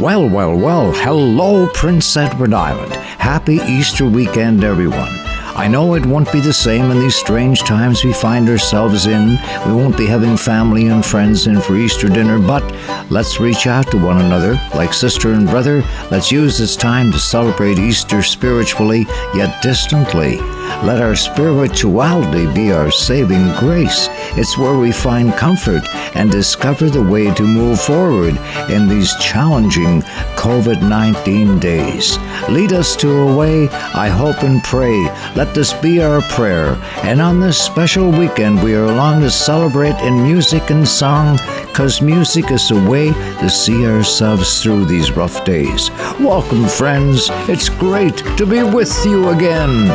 [0.00, 2.92] Well, well, well, hello, Prince Edward Island.
[2.94, 5.12] Happy Easter weekend, everyone.
[5.56, 9.38] I know it won't be the same in these strange times we find ourselves in.
[9.64, 12.64] We won't be having family and friends in for Easter dinner, but
[13.08, 15.84] let's reach out to one another like sister and brother.
[16.10, 20.40] Let's use this time to celebrate Easter spiritually yet distantly.
[20.84, 24.08] Let our spirituality be our saving grace.
[24.36, 25.82] It's where we find comfort
[26.14, 28.36] and discover the way to move forward
[28.68, 30.02] in these challenging
[30.36, 32.18] COVID 19 days.
[32.48, 34.98] Lead us to a way, I hope and pray.
[35.34, 36.76] Let this be our prayer.
[37.02, 41.38] And on this special weekend, we are along to celebrate in music and song,
[41.74, 43.08] because music is a way
[43.40, 45.90] to see ourselves through these rough days.
[46.20, 47.26] Welcome, friends.
[47.48, 49.90] It's great to be with you again.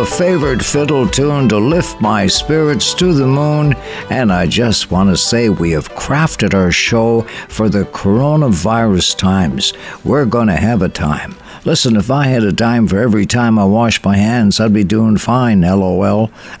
[0.00, 3.74] A favorite fiddle tune to lift my spirits to the moon.
[4.08, 9.74] And I just want to say we have crafted our show for the coronavirus times.
[10.02, 11.36] We're going to have a time.
[11.66, 14.82] Listen, if I had a dime for every time I wash my hands, I'd be
[14.82, 16.30] doing fine, lol.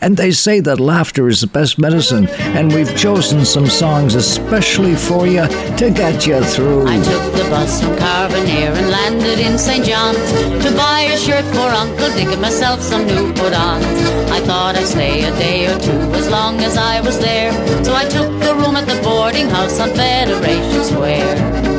[0.00, 4.94] and they say that laughter is the best medicine, and we've chosen some songs especially
[4.94, 6.86] for you to get you through.
[6.86, 9.84] I took the bus from Carbonear and landed in St.
[9.84, 10.18] John's
[10.64, 13.84] to buy a shirt for Uncle Dick and myself some new put-ons.
[14.30, 17.50] I thought I'd stay a day or two as long as I was there,
[17.82, 21.73] so I took a room at the boarding house on Federation Square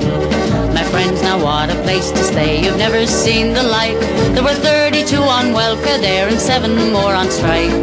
[0.95, 2.63] friends, now what a place to stay.
[2.63, 3.99] You've never seen the like.
[4.33, 7.75] There were 32 on welfare there and seven more on strike.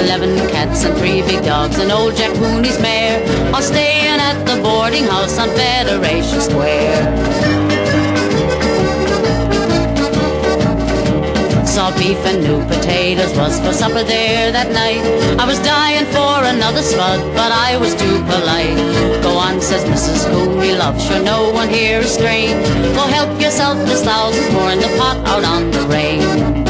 [0.00, 3.18] Eleven cats and three big dogs and old Jack Mooney's mare.
[3.52, 7.39] All staying at the boarding house on Federation Square.
[11.70, 15.06] Salt beef and new potatoes was for supper there that night.
[15.38, 18.76] I was dying for another spud, but I was too polite.
[19.22, 20.28] Go on, says Mrs.
[20.30, 22.60] Cooney, love, sure no one here is strange.
[22.96, 26.69] Go help yourself, there's thousands more in the pot out on the range.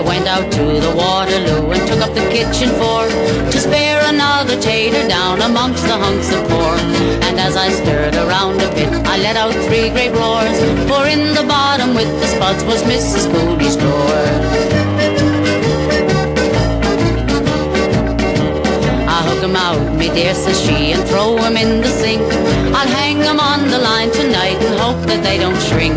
[0.00, 4.58] I went out to the Waterloo and took up the kitchen floor to spare another
[4.58, 6.80] tater down amongst the hunks of pork.
[7.28, 10.56] And as I stirred around a bit, I let out three great roars,
[10.88, 13.30] for in the bottom with the spuds was Mrs.
[13.30, 14.79] Cooley's drawer.
[19.40, 22.22] Hook 'em out, me dear, says she, and throw 'em in the sink.
[22.74, 25.96] I'll hang 'em on the line tonight and hope that they don't shrink.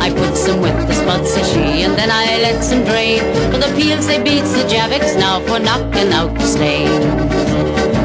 [0.00, 3.22] I put some with the spuds, says she, and then I let some drain.
[3.50, 7.43] For the peels they beats the Javex now for knocking out the stain.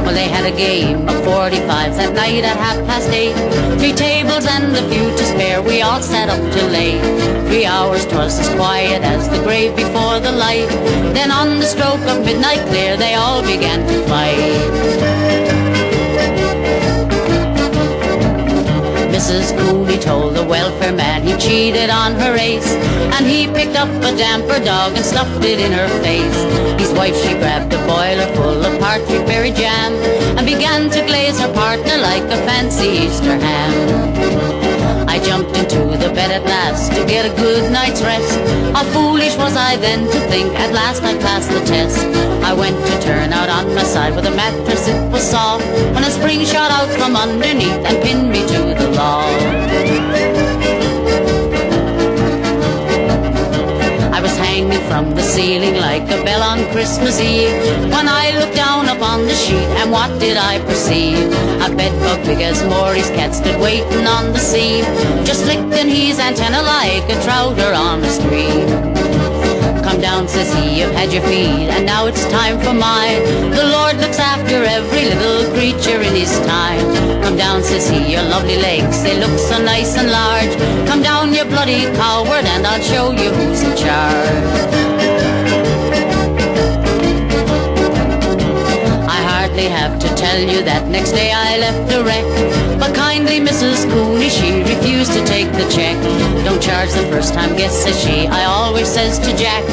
[0.09, 3.36] Well, they had a game of 45s that night at half past eight.
[3.78, 7.00] Three tables and a few to spare, we all sat up till late.
[7.47, 10.68] Three hours, twas as quiet as the grave before the light.
[11.14, 15.19] Then on the stroke of midnight clear, they all began to fight.
[19.19, 19.52] Mrs.
[19.59, 22.72] Cooley told the welfare man he cheated on her ace.
[23.16, 26.40] And he picked up a damper dog and stuffed it in her face.
[26.80, 29.91] His wife, she grabbed a boiler full of partridge berry jam
[30.38, 35.09] and began to glaze her partner like a fancy Easter ham.
[35.09, 35.78] I jumped into
[37.09, 38.38] get a good night's rest.
[38.75, 42.06] How foolish was I then to think at last I passed the test.
[42.44, 45.66] I went to turn out on my side with a mattress, it was soft.
[45.94, 50.19] When a spring shot out from underneath and pinned me to the log.
[54.89, 57.53] From the ceiling like a bell on Christmas Eve.
[57.94, 61.27] When I looked down upon the sheet, and what did I perceive?
[61.62, 64.83] A bedbug big as Maury's cat stood waiting on the seam,
[65.25, 68.88] just licking his antenna like a trouter on a stream.
[70.09, 73.21] Come down, says he, you've had your feed, and now it's time for mine.
[73.51, 76.81] The Lord looks after every little creature in his time.
[77.21, 80.50] Come down, says he, your lovely legs, they look so nice and large.
[80.89, 84.88] Come down, you bloody coward, and I'll show you who's in charge.
[89.59, 92.23] Hardly have to tell you that next day I left a wreck.
[92.79, 93.89] But kindly Mrs.
[93.91, 95.97] Cooney, she refused to take the check.
[96.45, 98.27] Don't charge the first time guest, says she.
[98.27, 99.65] I always says to Jack,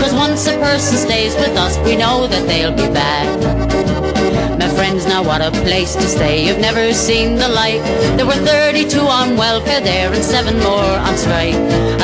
[0.00, 4.33] cause once a person stays with us, we know that they'll be back.
[5.14, 6.44] Now what a place to stay.
[6.44, 7.80] You've never seen the like.
[8.16, 11.54] There were 32 on welfare there and seven more on strike.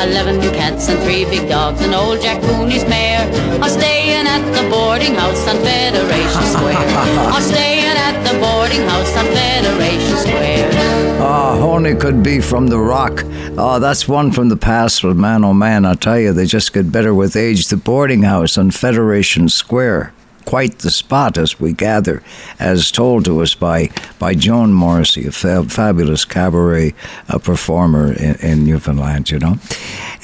[0.07, 3.27] Eleven cats and three big dogs and old Jack Cooney's mare
[3.61, 6.77] are staying at the boarding house on Federation Square.
[7.35, 10.69] are staying at the boarding house on Federation Square.
[11.19, 13.25] Ah, oh, only could be from the rock.
[13.57, 16.71] Oh, that's one from the past, but man, oh man, I tell you, they just
[16.71, 17.67] get better with age.
[17.67, 20.13] The boarding house on Federation Square
[20.51, 22.21] quite the spot as we gather,
[22.59, 23.89] as told to us by,
[24.19, 26.93] by Joan Morrissey, a fabulous cabaret
[27.29, 29.55] uh, performer in, in, Newfoundland, you know.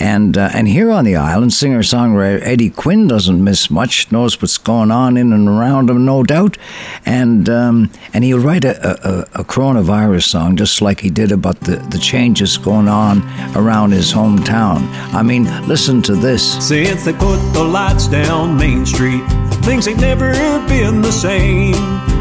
[0.01, 4.41] And, uh, and here on the island, singer songwriter Eddie Quinn doesn't miss much, knows
[4.41, 6.57] what's going on in and around him, no doubt.
[7.05, 8.75] And, um, and he'll write a,
[9.07, 13.23] a, a, coronavirus song just like he did about the, the changes going on
[13.55, 14.89] around his hometown.
[15.13, 16.67] I mean, listen to this.
[16.67, 19.23] Since they put the lights down Main Street,
[19.63, 21.73] things ain't never been the same.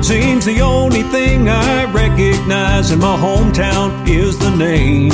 [0.03, 5.13] Seems the only thing I recognize in my hometown is the name.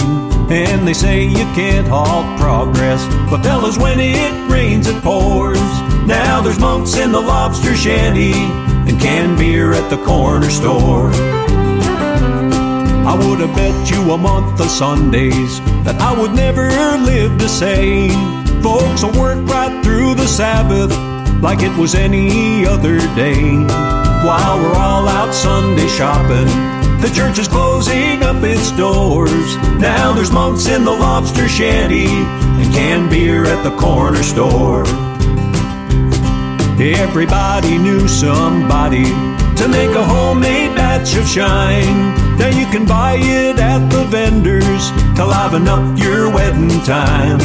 [0.51, 5.59] And they say you can't halt progress, but fellas, when it rains, it pours.
[6.07, 11.11] Now there's monks in the lobster shanty and canned beer at the corner store.
[13.05, 16.69] I would have bet you a month of Sundays that I would never
[16.99, 18.45] live the same.
[18.63, 20.93] Folks will work right through the Sabbath
[21.43, 23.43] like it was any other day.
[24.25, 26.47] While we're all out Sunday shopping,
[27.01, 29.57] the church is closing up its doors.
[29.81, 34.85] Now there's monks in the lobster shanty and canned beer at the corner store.
[36.81, 39.05] Everybody knew somebody
[39.57, 42.15] to make a homemade batch of shine.
[42.39, 47.41] Now you can buy it at the vendors to liven up your wedding time.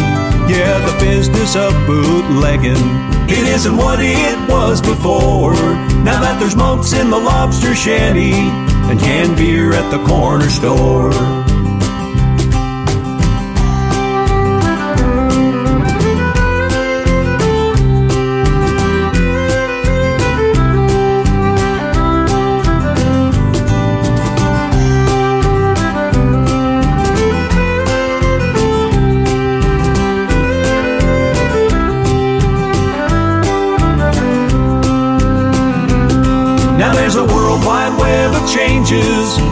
[0.47, 5.53] Yeah, the business of bootlegging it isn't what it was before.
[6.03, 11.11] Now that there's monks in the lobster shanty and canned beer at the corner store.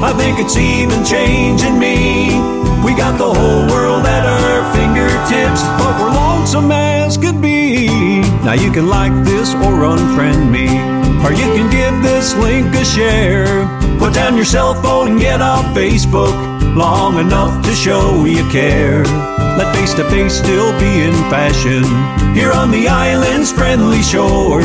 [0.06, 2.30] I think it's even changing me.
[2.86, 8.22] We got the whole world at our fingertips, but we're lonesome as could be.
[8.46, 10.70] Now you can like this or unfriend me,
[11.26, 13.66] or you can give this link a share.
[13.98, 16.38] Put down your cell phone and get off Facebook
[16.76, 19.04] long enough to show you care.
[19.58, 21.84] Let face to face still be in fashion
[22.36, 24.62] here on the island's friendly shore,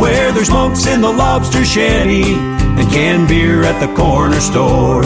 [0.00, 2.38] where there's monks in the lobster shanty
[2.78, 5.02] and canned beer at the corner store.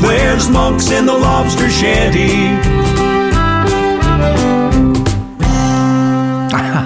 [0.00, 2.74] There's monks in the lobster shanty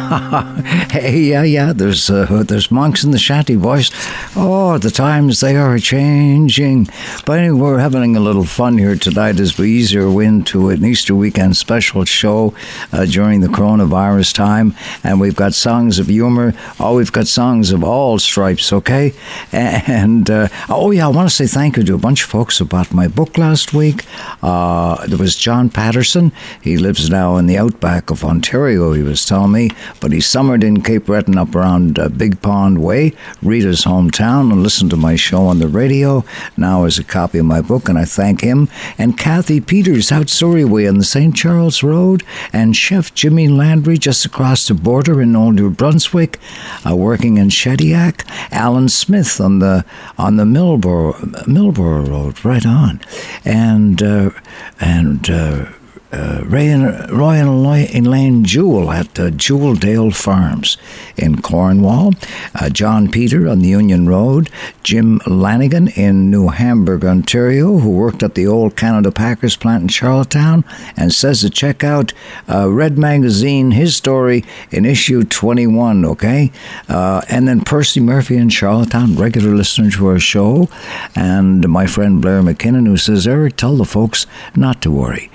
[0.90, 1.72] hey, yeah, yeah.
[1.74, 3.90] There's uh, there's monks in the shanty, boys.
[4.34, 6.88] Oh, the times they are changing.
[7.26, 10.70] But anyway, we're having a little fun here tonight as we ease our way into
[10.70, 12.54] an Easter weekend special show
[12.90, 14.74] uh, during the coronavirus time,
[15.04, 16.54] and we've got songs of humor.
[16.80, 18.72] Oh, we've got songs of all stripes.
[18.72, 19.12] Okay,
[19.52, 22.56] and uh, oh yeah, I want to say thank you to a bunch of folks
[22.56, 24.06] who bought my book last week.
[24.42, 26.32] Uh, there was John Patterson.
[26.62, 28.92] He lives now in the outback of Ontario.
[28.94, 32.82] He was telling me but he summered in Cape Breton up around uh, Big Pond
[32.82, 33.12] Way,
[33.42, 36.24] Rita's hometown, and listened to my show on the radio.
[36.56, 38.68] Now as a copy of my book, and I thank him.
[38.96, 41.34] And Kathy Peters out Surrey Way on the St.
[41.34, 46.38] Charles Road, and Chef Jimmy Landry just across the border in Old New Brunswick,
[46.88, 48.26] uh, working in Shediac.
[48.52, 49.84] Alan Smith on the
[50.16, 51.14] on the Millboro
[51.46, 53.00] Millboro Road, right on,
[53.44, 54.30] and uh,
[54.80, 55.66] and uh,
[56.12, 60.78] uh, Ray and, Roy and Jewell at uh, Jewelldale Farms
[61.16, 62.14] in Cornwall,
[62.54, 64.50] uh, John Peter on the Union Road,
[64.82, 69.88] Jim Lanigan in New Hamburg, Ontario, who worked at the old Canada Packers plant in
[69.88, 70.64] Charlottetown
[70.96, 72.12] and says to check out
[72.48, 76.50] uh, Red Magazine, his story in issue 21, okay?
[76.88, 80.68] Uh, and then Percy Murphy in Charlottetown, regular listener to our show,
[81.14, 85.30] and my friend Blair McKinnon, who says, Eric, tell the folks not to worry.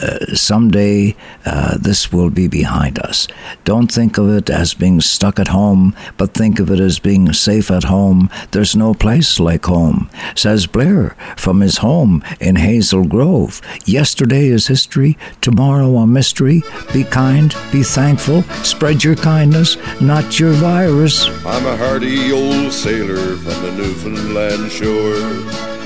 [0.00, 3.26] Uh, someday uh, this will be behind us.
[3.64, 7.32] Don't think of it as being stuck at home, but think of it as being
[7.32, 8.30] safe at home.
[8.52, 13.60] There's no place like home, says Blair from his home in Hazel Grove.
[13.86, 16.62] Yesterday is history, tomorrow a mystery.
[16.92, 21.26] Be kind, be thankful, spread your kindness, not your virus.
[21.44, 25.77] I'm a hardy old sailor from the Newfoundland shore.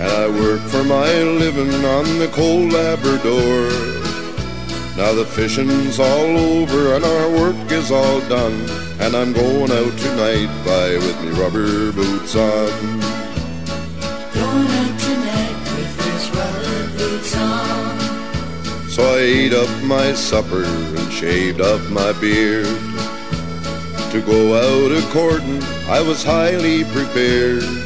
[0.00, 3.70] And I work for my living on the cold Labrador.
[4.96, 8.68] Now the fishing's all over and our work is all done.
[8.98, 13.00] And I'm going out tonight by with me rubber boots on.
[14.34, 18.88] Going out tonight with his rubber boots on.
[18.88, 22.66] So I ate up my supper and shaved off my beard.
[24.10, 27.83] To go out a courting, I was highly prepared.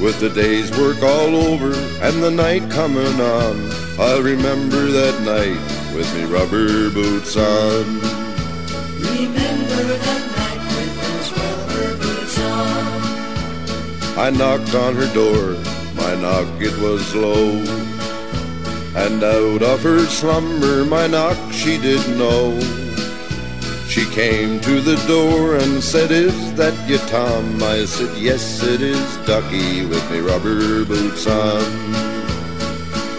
[0.00, 1.72] With the day's work all over
[2.04, 8.00] and the night coming on, I'll remember that night with me rubber boots on.
[9.00, 14.18] Remember that night with his rubber boots on.
[14.18, 15.56] I knocked on her door,
[15.94, 17.52] my knock it was low.
[18.94, 22.85] And out of her slumber, my knock she did know.
[23.88, 27.62] She came to the door and said, Is that you, Tom?
[27.62, 31.62] I said, Yes, it is Ducky with me rubber boots on.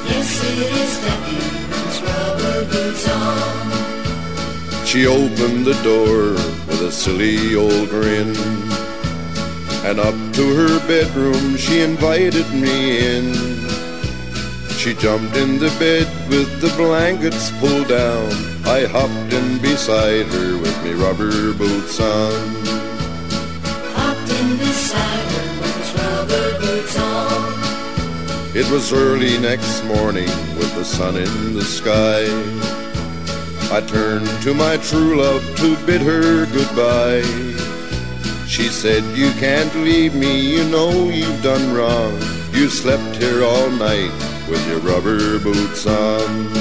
[0.05, 1.35] Yes, it is Ducky
[1.71, 4.85] with rubber boots on.
[4.85, 6.33] She opened the door
[6.67, 8.35] with a silly old grin.
[9.85, 13.56] And up to her bedroom she invited me in.
[14.77, 18.29] She jumped in the bed with the blankets pulled down.
[18.63, 22.31] I hopped in beside her with me rubber boots on.
[23.97, 28.55] Hopped in beside her with rubber boots on.
[28.55, 30.29] It was early next morning
[30.59, 32.25] with the sun in the sky.
[33.75, 37.23] I turned to my true love to bid her goodbye.
[38.45, 42.13] She said, You can't leave me, you know you've done wrong.
[42.53, 46.53] You slept here all night with your rubber boots on.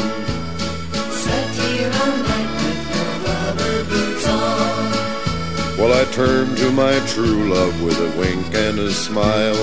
[1.11, 5.79] Slept here all night with your rubber boots on.
[5.79, 9.57] Well, I turned to my true love with a wink and a smile.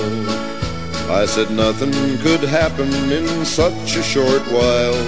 [1.10, 5.04] I said nothing could happen in such a short while.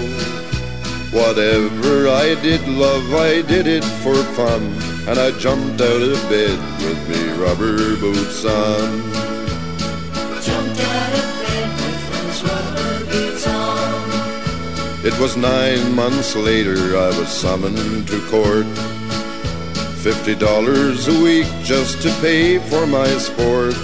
[1.11, 4.63] Whatever I did, love, I did it for fun.
[5.09, 9.26] And I jumped out of bed with me rubber boots on.
[15.07, 18.67] It was nine months later I was summoned to court.
[20.03, 23.75] Fifty dollars a week just to pay for my sport.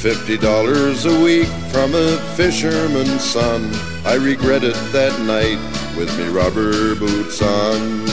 [0.00, 3.70] Fifty dollars a week from a fisherman's son.
[4.06, 5.60] I regretted that night
[5.94, 8.06] with me rubber boots on.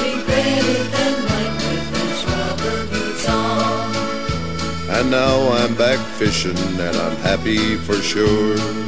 [0.00, 1.54] Regretted that night
[1.92, 4.96] with rubber boots on.
[4.96, 8.85] And now I'm back fishing and I'm happy for sure.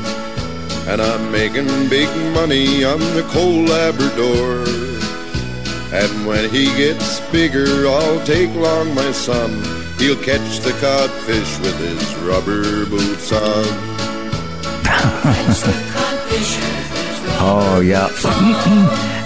[0.88, 4.64] And I'm making big money on the cold Labrador.
[5.92, 9.50] And when he gets bigger, I'll take along my son.
[9.99, 13.64] He'll catch the codfish with his rubber boots on.
[17.40, 18.09] Oh, yeah.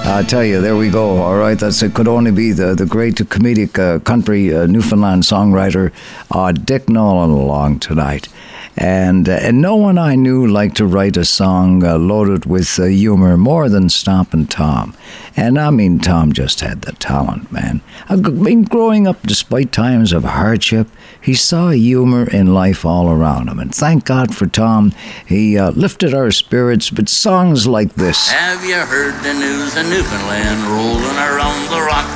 [0.05, 1.23] I tell you, there we go.
[1.23, 1.95] All right, that's it.
[1.95, 5.93] Could only be the, the great comedic uh, country uh, Newfoundland songwriter
[6.31, 8.29] uh, Dick Nolan along tonight.
[8.77, 12.79] And, uh, and no one I knew liked to write a song uh, loaded with
[12.79, 14.97] uh, humor more than Stompin' Tom.
[15.37, 17.83] And I mean, Tom just had the talent, man.
[18.09, 20.89] I mean, growing up despite times of hardship,
[21.21, 23.59] he saw humor in life all around him.
[23.59, 24.93] And thank God for Tom,
[25.27, 28.31] he uh, lifted our spirits with songs like this.
[28.31, 32.09] Have you heard the news of Newfoundland rolling around the rock?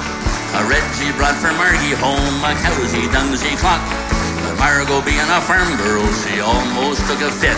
[0.56, 4.05] A Reggie brought from Margie home a cowsy dungsy clock.
[4.58, 7.56] Margo being a farm girl, she almost took a fit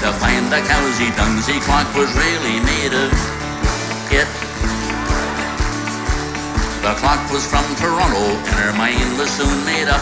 [0.00, 3.12] to find the cowsy dungsy clock was really made of
[4.08, 4.24] it.
[6.80, 10.00] The clock was from Toronto and her mind was soon made up.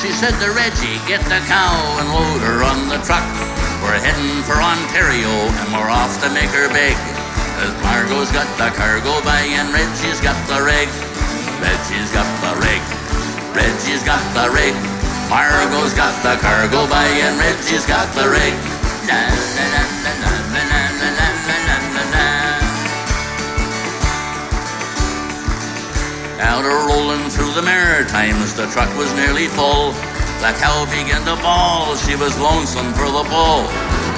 [0.00, 3.24] She said to Reggie, get the cow and load her on the truck.
[3.84, 6.96] We're heading for Ontario and we're off to make her big.
[7.60, 10.88] Cause Margo's got the cargo by and Reggie's got the rig.
[11.60, 12.80] Reggie's got the rig.
[13.52, 14.93] Reggie's got the rig.
[15.28, 18.54] Margo's got the cargo by and Reggie's got the rig.
[19.06, 19.84] Na, na.
[26.44, 29.92] Out rolling through the Maritimes, the truck was nearly full.
[30.44, 33.64] The cow began to bawl, she was lonesome for the bull.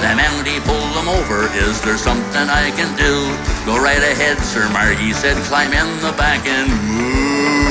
[0.03, 1.47] The Mountie pulled him over.
[1.55, 3.33] Is there something I can do?
[3.65, 5.37] Go right ahead, Sir Margie said.
[5.45, 7.66] Climb in the back and move.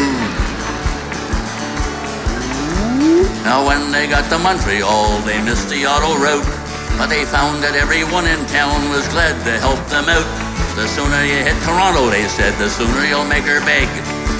[3.46, 6.42] Now when they got to Montreal, they missed the auto route.
[6.98, 10.26] But they found that everyone in town was glad to help them out.
[10.74, 13.86] The sooner you hit Toronto, they said, the sooner you'll make her beg.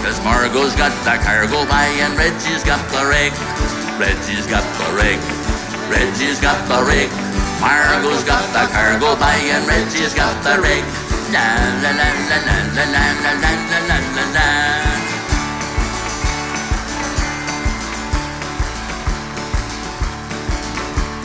[0.03, 3.31] Cause Margo's got the cargo by and Reggie's got the rig.
[3.95, 5.23] Reggie's got the rig.
[5.87, 7.07] Reggie's got the rig.
[7.63, 10.83] Margo's got the cargo by and Reggie's got the rig.
[11.31, 11.47] La
[11.79, 15.16] la la la la la la la la la la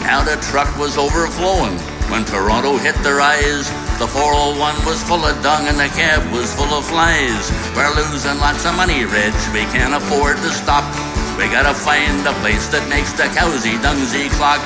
[0.02, 1.78] Now the truck was overflowing
[2.10, 3.70] when Toronto hit their eyes.
[4.02, 7.48] The 401 was full of dung and the cab was full of flies.
[7.78, 9.34] We're losing lots of money, Reg.
[9.54, 10.84] We can't afford to stop.
[11.38, 14.60] We gotta find a place that makes the cowsy dungsy clock.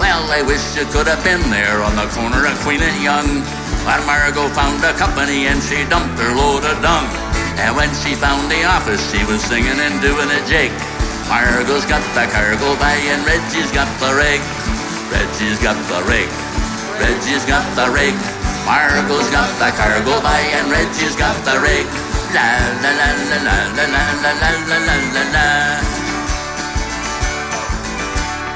[0.00, 3.46] Well, I wish you could have been there on the corner of Queen and Yonge.
[3.86, 7.06] When Margo found a company and she dumped her load of dung.
[7.62, 10.72] And when she found the office, she was singing and doing a jig.
[11.32, 14.44] Margo's got the cargo by and Reggie's got the rig.
[15.08, 16.28] Reggie's got the rig.
[17.00, 18.12] Reggie's got the rig.
[18.68, 21.88] Margo's got the cargo by and Reggie's got the rig.
[22.36, 22.52] La
[22.84, 25.48] la la la la la la la la la la la.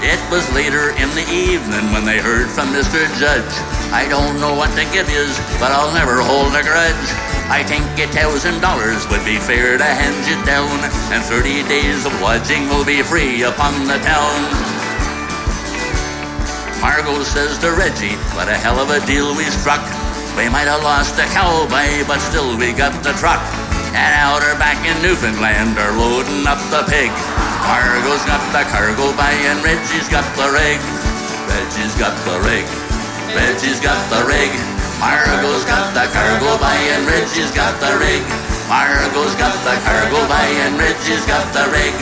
[0.04, 3.08] It was later in the evening when they heard from Mr.
[3.16, 3.56] Judge.
[3.88, 7.25] I don't know what to give yous, but I'll never hold a grudge.
[7.46, 10.82] I think a thousand dollars would be fair to hand you down,
[11.14, 14.38] and thirty days of lodging will be free upon the town.
[16.82, 19.80] Margo says to Reggie, what a hell of a deal we struck.
[20.36, 23.40] We might have lost the cowboy, but still we got the truck.
[23.96, 27.14] And out her back in Newfoundland are loading up the pig.
[27.64, 30.78] Margo's got the cargo by and Reggie's got the rig.
[31.48, 32.66] Reggie's got the rig.
[33.32, 34.75] Reggie's got the rig.
[35.00, 38.22] Margo's got the cargo by and Richie's got the rig.
[38.68, 41.94] Margo's got the cargo by and Richie's got the rig.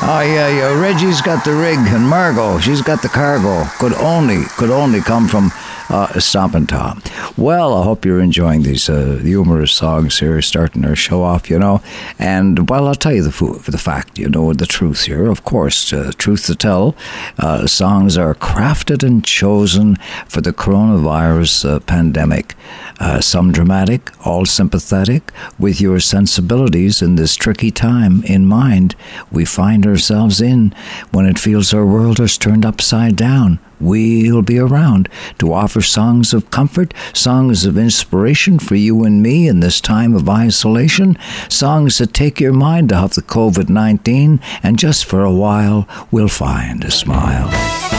[0.00, 0.80] Oh yeah, yeah.
[0.80, 3.64] Reggie's got the rig, and Margo, she's got the cargo.
[3.78, 5.50] Could only, could only come from
[5.88, 7.02] uh, Stompin' Tom.
[7.36, 11.50] Well, I hope you're enjoying these uh, humorous songs here, starting our show off.
[11.50, 11.82] You know,
[12.18, 14.18] and well, I'll tell you the the fact.
[14.18, 16.96] You know, the truth here, of course, uh, truth to tell.
[17.38, 19.96] Uh, songs are crafted and chosen
[20.28, 22.54] for the coronavirus uh, pandemic.
[23.00, 28.96] Uh, some dramatic, all sympathetic, with your sensibilities in this tricky time in mind
[29.30, 30.74] we find ourselves in
[31.10, 33.58] when it feels our world is turned upside down.
[33.80, 39.48] We'll be around to offer songs of comfort, songs of inspiration for you and me
[39.48, 41.16] in this time of isolation,
[41.48, 46.28] songs that take your mind off the COVID 19, and just for a while, we'll
[46.28, 47.97] find a smile.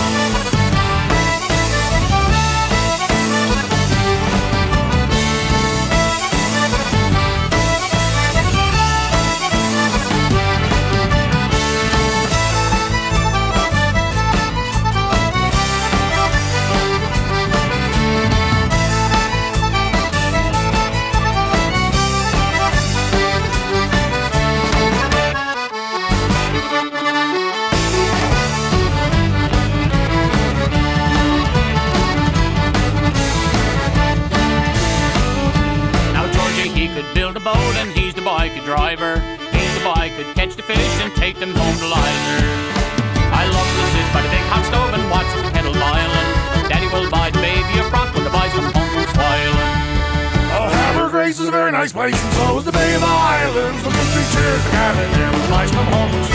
[51.90, 53.82] space and so is the Bay of Islands.
[53.82, 56.29] The mystery shares the cabin and the lights come home.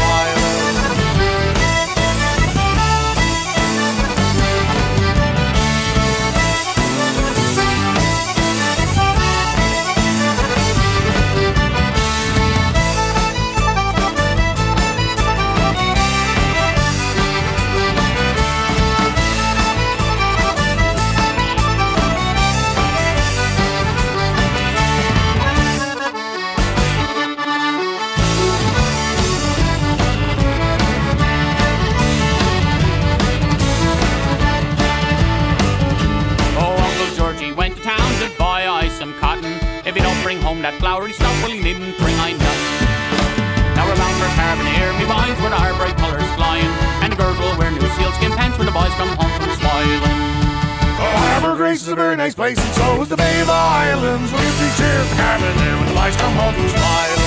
[52.16, 54.30] Very nice place, and so is the Bay of Islands.
[54.30, 57.23] Country cheers the cabin there when the boys come home from smiling.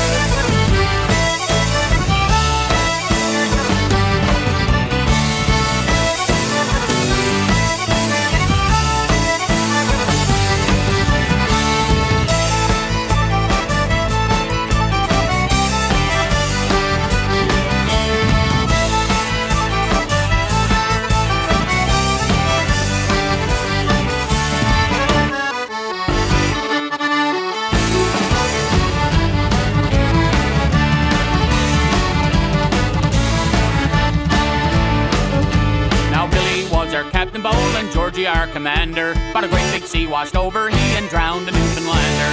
[38.98, 39.14] Our.
[39.34, 42.32] But a great big sea washed over he and drowned the Newfoundlander.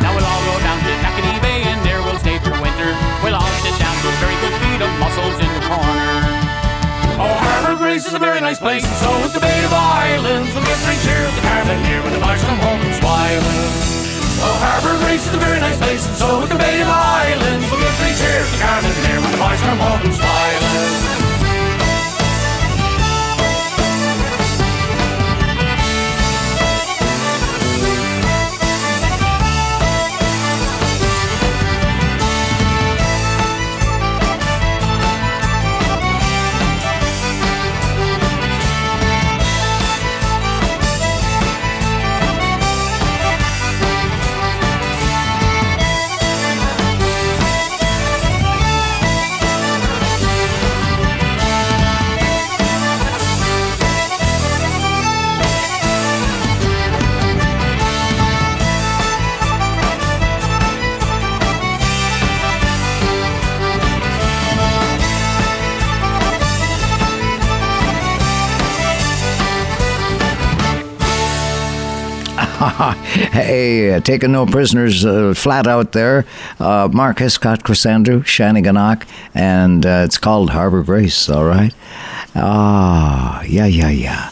[0.00, 2.90] Now we'll all go down to Nackety Bay and there we'll stay through winter.
[3.20, 6.12] We'll all sit down to a very good feed of mussels in the corner.
[7.18, 9.72] Oh, Harbour oh, Grace is a very nice place, and so is the Bay of
[9.74, 10.54] Islands.
[10.54, 13.68] We'll give three cheers to Carmen here when the boys come home from smiling.
[14.38, 17.66] Oh, Harbour Grace is a very nice place, and so is the Bay of Islands.
[17.66, 21.37] We'll give three cheers to Carmen here when the boys come home from smiling.
[73.08, 76.26] Hey, uh, taking no prisoners uh, flat out there.
[76.60, 81.74] Uh, Mark Hiscock, Chrysandru, Shanneyganock, and uh, it's called Harbor Grace, all right?
[82.34, 84.30] Ah, yeah, yeah, yeah.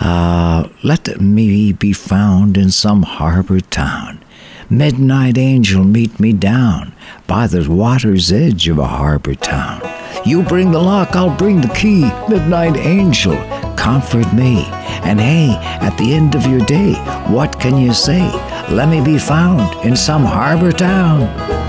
[0.00, 4.22] Uh, let me be found in some harbor town.
[4.70, 6.94] Midnight angel, meet me down
[7.26, 9.82] by the water's edge of a harbor town.
[10.24, 12.10] You bring the lock, I'll bring the key.
[12.28, 13.34] Midnight angel,
[13.78, 14.64] comfort me.
[15.08, 16.94] And hey, at the end of your day,
[17.28, 18.28] what can you say?
[18.68, 21.20] Let me be found in some harbor town.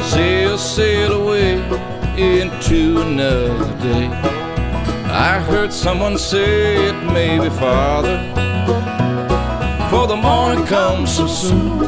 [0.02, 1.54] Sail, sail away
[2.18, 4.08] into another day.
[5.12, 8.18] I heard someone say it may be farther.
[9.90, 11.80] For the morning comes so soon.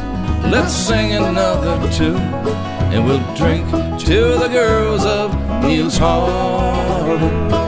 [0.50, 2.16] Let's sing another tune,
[2.92, 3.68] and we'll drink
[4.06, 7.61] to the girls of Neil's Harbor.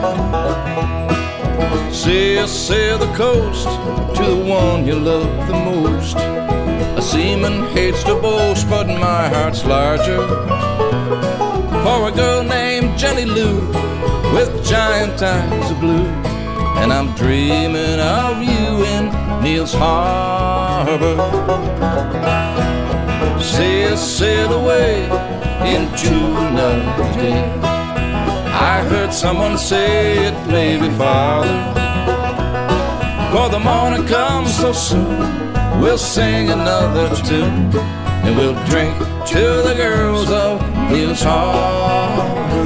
[2.05, 3.65] Sail, sail the coast
[4.15, 6.15] to the one you love the most.
[6.15, 10.21] A seaman hates to boast, but my heart's larger.
[11.83, 13.59] For a girl named Jenny Lou
[14.35, 16.05] with giant eyes of blue.
[16.77, 19.05] And I'm dreaming of you in
[19.41, 21.17] Neil's Harbor.
[23.41, 25.05] Sail, sail away
[25.75, 26.13] into
[26.49, 27.41] another day.
[28.71, 31.84] I heard someone say it may be farther.
[33.35, 35.19] For the morning comes so soon,
[35.81, 37.69] we'll sing another tune.
[38.23, 42.64] And we'll drink to the girls of Neil's Harbor.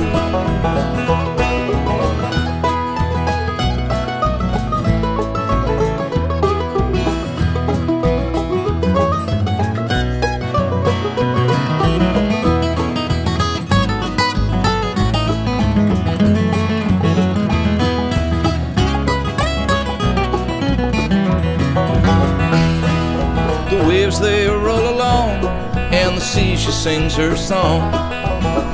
[26.70, 27.82] She sings her song.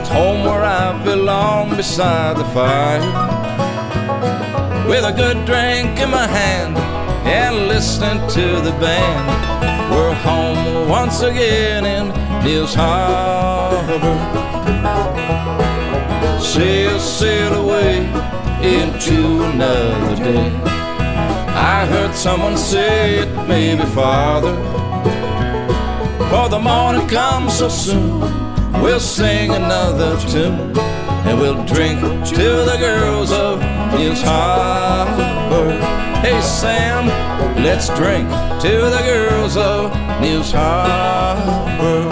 [0.01, 2.99] It's home where I belong beside the fire.
[4.89, 6.75] With a good drink in my hand
[7.25, 9.91] and listening to the band.
[9.93, 12.09] We're home once again in
[12.43, 14.17] Neil's Harbor.
[16.41, 17.99] Sail, sail away
[18.61, 20.49] into another day.
[21.73, 24.84] I heard someone say it may be farther.
[26.35, 28.19] For the morning comes so soon,
[28.81, 30.77] we'll sing another tune.
[31.27, 33.61] And we'll drink to the girls of
[33.93, 35.71] Neil's Harbor.
[36.19, 37.07] Hey Sam,
[37.63, 38.27] let's drink
[38.63, 42.09] to the girls of Neil's Harbor.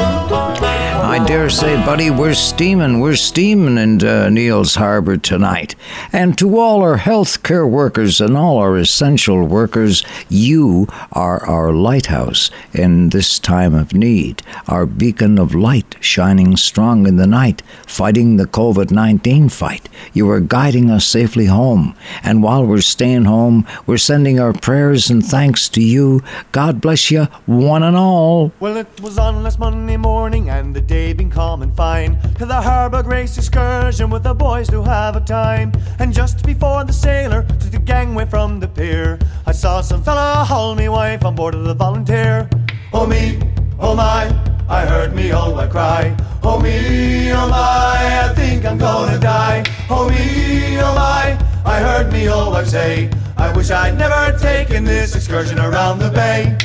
[1.05, 3.01] I dare say, buddy, we're steaming.
[3.01, 5.72] We're steaming in uh, Neil's Harbor tonight.
[6.15, 12.51] And to all our healthcare workers and all our essential workers, you are our lighthouse
[12.71, 18.37] in this time of need, our beacon of light shining strong in the night, fighting
[18.37, 19.89] the COVID 19 fight.
[20.13, 21.95] You are guiding us safely home.
[22.21, 26.21] And while we're staying home, we're sending our prayers and thanks to you.
[26.51, 28.51] God bless you, one and all.
[28.59, 32.19] Well, it was on last Monday morning, and the day been calm and fine.
[32.35, 35.71] To the Harbour Grace excursion with the boys to have a time.
[36.03, 40.43] And just before the sailor took the gangway from the pier, I saw some fella
[40.43, 42.49] haul me wife on board of the Volunteer.
[42.91, 43.39] Oh me,
[43.79, 44.25] oh my,
[44.67, 46.13] I heard me old wife cry.
[46.43, 49.63] Oh me, oh my, I think I'm gonna die.
[49.89, 53.09] Oh me, oh my, I heard me old wife say.
[53.37, 56.57] I wish I'd never taken this excursion around the bay.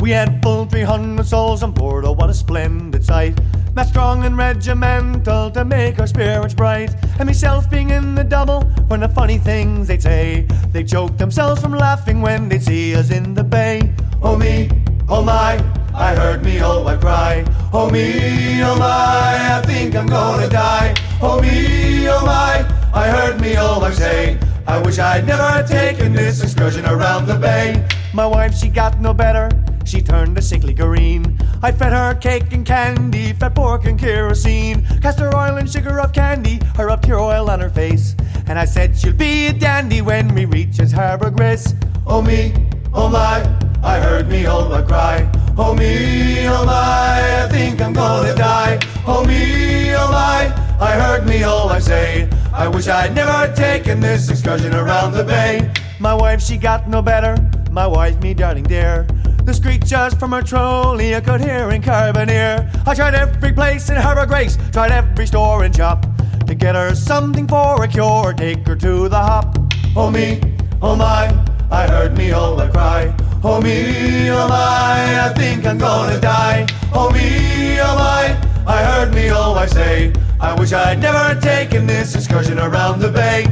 [0.00, 3.40] We had full 300 souls on board, oh what a splendid sight.
[3.74, 6.94] Met strong and regimental to make our spirits bright.
[7.18, 10.46] And myself being in the double when the funny things they'd say.
[10.70, 13.92] They choked themselves from laughing when they'd see us in the bay.
[14.22, 14.70] Oh me,
[15.08, 15.58] oh my,
[15.92, 17.44] I heard me old wife cry.
[17.72, 20.94] Oh me, oh my, I think I'm gonna die.
[21.20, 24.38] Oh me, oh my, I heard me old wife say.
[24.66, 27.86] I wish I'd never taken this excursion around the bay.
[28.14, 29.50] My wife, she got no better.
[29.84, 31.38] She turned a sickly green.
[31.62, 36.14] I fed her cake and candy, fed pork and kerosene, castor oil and sugar of
[36.14, 38.16] candy, her up pure oil on her face.
[38.46, 41.74] And I said she'll be a dandy when we reaches Harbour Grace.
[42.06, 42.54] Oh me,
[42.94, 43.42] oh my,
[43.82, 45.30] I heard me oh, old one cry.
[45.58, 48.80] Oh me, oh my, I think I'm gonna die.
[49.06, 52.30] Oh me, oh my, I heard me oh, old wife say.
[52.54, 55.72] I wish I'd never taken this excursion around the bay.
[55.98, 57.36] My wife, she got no better.
[57.72, 59.08] My wife, me darling dear.
[59.42, 62.70] The screeches from her trolley I could hear in Carbonear.
[62.86, 66.06] I tried every place in Harbour Grace, tried every store and shop
[66.46, 69.58] to get her something for a cure, take her to the hop.
[69.96, 70.40] Oh me,
[70.80, 71.36] oh my,
[71.72, 73.12] I heard me old a cry.
[73.42, 76.66] Oh me, oh my, I think I'm gonna die.
[76.94, 80.12] Oh me, oh my, I heard me old I say,
[80.44, 83.46] I wish I'd never taken this excursion around the bay.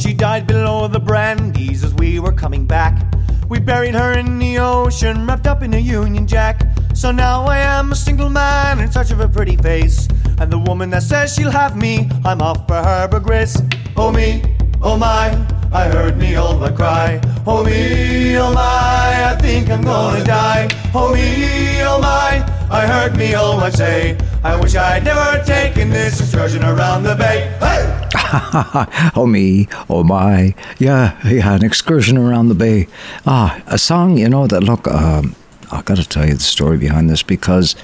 [0.00, 3.04] She died below the brandies as we were coming back.
[3.50, 6.62] We buried her in the ocean, wrapped up in a Union Jack.
[6.94, 10.08] So now I am a single man in search of a pretty face.
[10.38, 13.60] And the woman that says she'll have me, I'm off for Harbour Grace.
[13.98, 14.42] Oh me,
[14.82, 17.20] oh my, I heard me one cry.
[17.46, 20.68] Oh me, oh my, I think I'm gonna die.
[20.94, 26.20] Oh me, oh my, I heard me wife say, I wish I'd never taken this
[26.20, 27.56] excursion around the bay.
[27.60, 29.10] Hey!
[29.16, 32.88] oh me, oh my, yeah, yeah, an excursion around the bay.
[33.26, 34.62] Ah, a song, you know that.
[34.62, 35.34] Look, um,
[35.72, 37.76] I got to tell you the story behind this because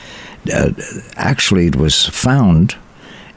[0.52, 0.70] uh,
[1.16, 2.76] actually it was found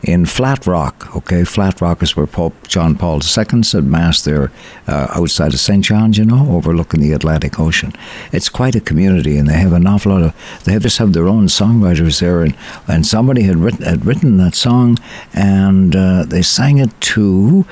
[0.04, 1.16] in Flat Rock.
[1.16, 4.52] Okay, Flat Rock is where Pope John Paul II said mass there,
[4.88, 5.84] uh, outside of St.
[5.84, 6.18] John's.
[6.18, 7.94] You know, overlooking the Atlantic Ocean.
[8.32, 10.64] It's quite a community, and they have an awful lot of.
[10.64, 12.56] They just have their own songwriters there, and
[12.88, 14.98] and somebody had written had written that song,
[15.34, 17.66] and uh, they sang it to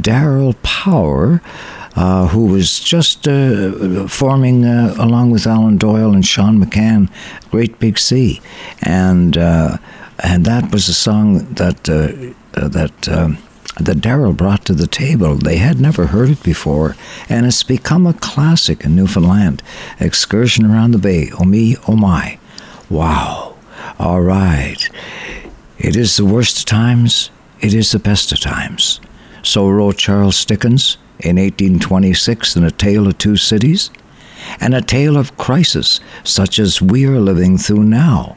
[0.00, 1.42] Darrell Power.
[1.96, 7.08] Uh, who was just uh, forming, uh, along with Alan Doyle and Sean McCann,
[7.52, 8.40] Great Big Sea,
[8.82, 9.76] and uh,
[10.18, 13.08] and that was a song that uh, uh, that.
[13.08, 13.38] Um,
[13.80, 15.34] that Darrell brought to the table.
[15.34, 16.94] They had never heard it before,
[17.28, 19.64] and it's become a classic in Newfoundland.
[19.98, 21.30] Excursion around the bay.
[21.40, 22.38] Oh me, oh my.
[22.88, 23.56] Wow.
[23.98, 24.88] All right.
[25.78, 29.00] It is the worst of times, it is the best of times.
[29.42, 33.90] So wrote Charles Dickens in 1826 in A Tale of Two Cities,
[34.60, 38.36] and a tale of crisis such as we are living through now.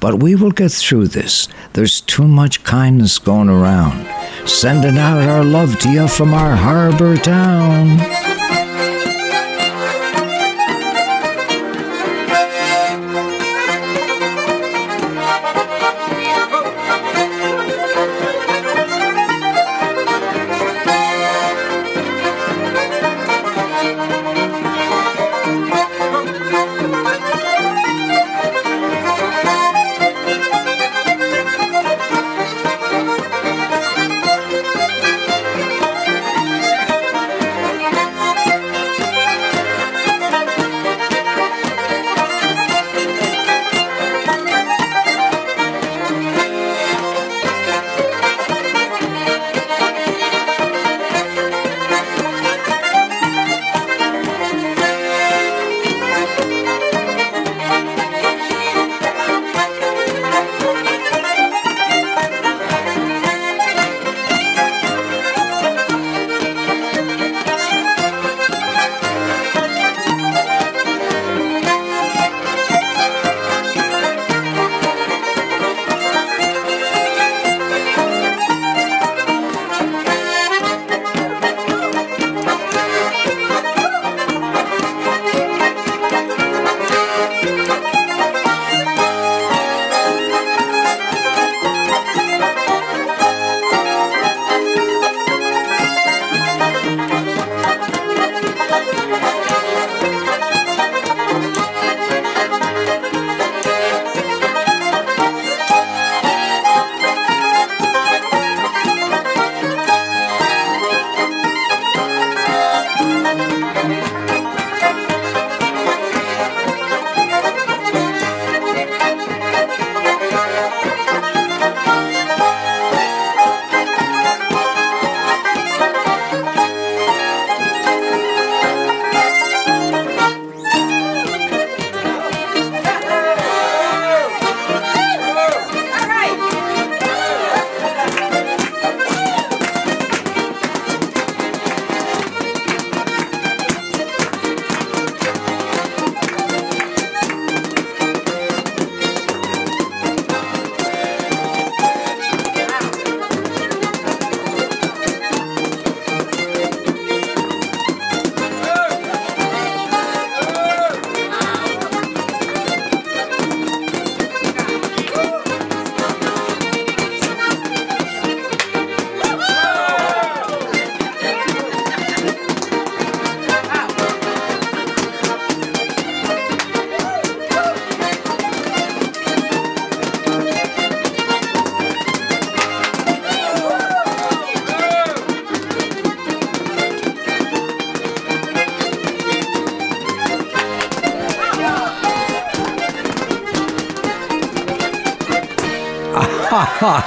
[0.00, 1.48] But we will get through this.
[1.72, 4.06] There's too much kindness going around.
[4.48, 8.35] Sending out our love to you from our harbor town.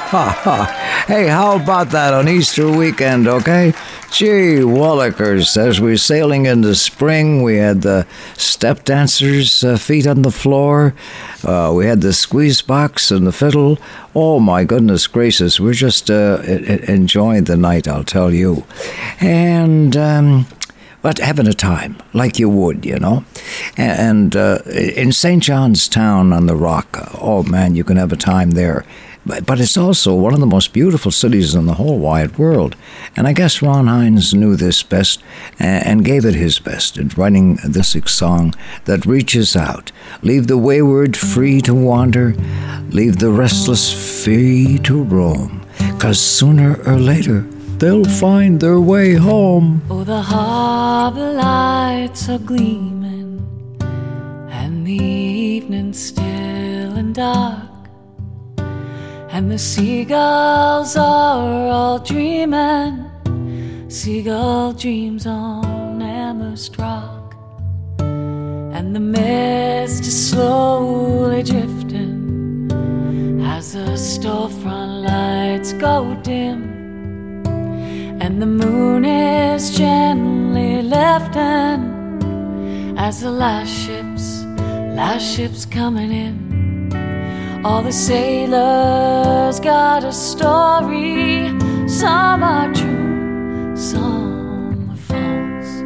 [1.05, 3.73] hey, how about that on Easter weekend, okay?
[4.09, 10.23] Gee, Wallikers, as we're sailing into spring, we had the step dancers' uh, feet on
[10.23, 10.95] the floor.
[11.43, 13.77] Uh, we had the squeeze box and the fiddle.
[14.15, 18.65] Oh, my goodness gracious, we're just uh, enjoying the night, I'll tell you.
[19.19, 20.47] And, um,
[21.03, 23.25] but having a time like you would, you know.
[23.77, 25.43] And uh, in St.
[25.43, 28.83] John's Town on the Rock, oh man, you can have a time there.
[29.25, 32.75] But it's also one of the most beautiful cities in the whole wide world.
[33.15, 35.21] And I guess Ron Hynes knew this best
[35.59, 38.55] and gave it his best in writing this song
[38.85, 39.91] that reaches out.
[40.23, 42.33] Leave the wayward free to wander,
[42.89, 45.65] leave the restless free to roam.
[45.99, 47.41] Cause sooner or later,
[47.77, 49.81] they'll find their way home.
[49.89, 53.45] Oh, the harbor lights are gleaming,
[54.51, 57.68] and the evening still and dark.
[59.31, 63.05] And the seagulls are all dreaming,
[63.87, 67.35] seagull dreams on Amherst Rock.
[67.99, 72.71] And the mist is slowly drifting
[73.45, 77.43] as the storefront lights go dim.
[78.19, 81.85] And the moon is gently lifting
[82.97, 84.43] as the last ships,
[84.97, 86.48] last ships coming in.
[87.61, 91.49] All the sailors got a story.
[91.89, 95.83] Some are true, some are false.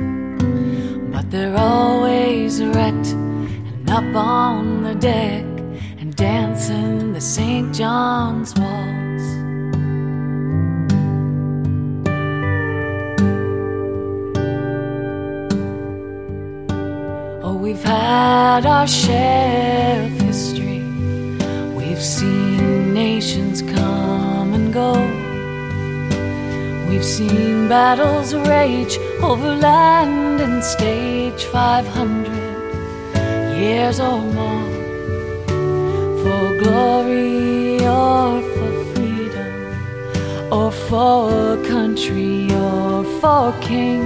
[1.12, 5.46] But they're always erect and up on the deck
[5.98, 7.74] and dancing the St.
[7.74, 9.24] John's waltz.
[17.44, 20.63] Oh, we've had our share of history
[22.04, 24.94] seen nations come and go.
[26.90, 32.28] We've seen battles rage over land and stage 500
[33.58, 34.70] years or more.
[36.24, 39.54] For glory or for freedom,
[40.52, 44.02] or for country or for king,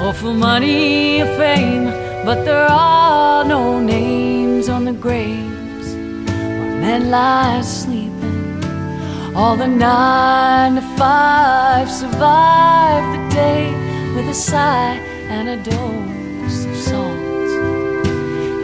[0.00, 1.84] or for money or fame,
[2.24, 5.47] but there are no names on the grave
[6.88, 8.64] men lie sleeping.
[9.36, 13.64] All the nine to five survive the day
[14.14, 14.96] with a sigh
[15.36, 17.50] and a dose of salt.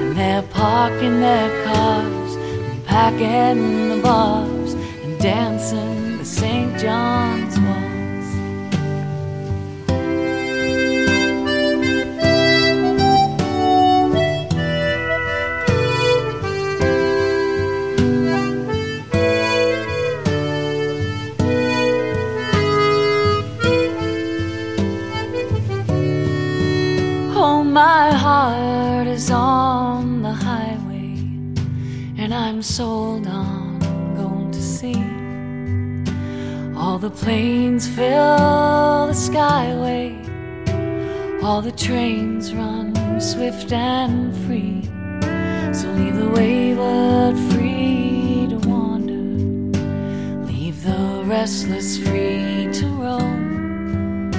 [0.00, 2.32] And they're parking their cars
[2.66, 4.72] and packing the bars
[5.02, 6.70] and dancing the St.
[6.82, 7.43] John's
[32.64, 33.78] sold on
[34.16, 35.04] going to sea.
[36.74, 40.14] All the planes fill the skyway,
[41.42, 44.82] all the trains run swift and free.
[45.74, 49.24] So leave the wayward free to wander,
[50.46, 54.30] leave the restless free to roam.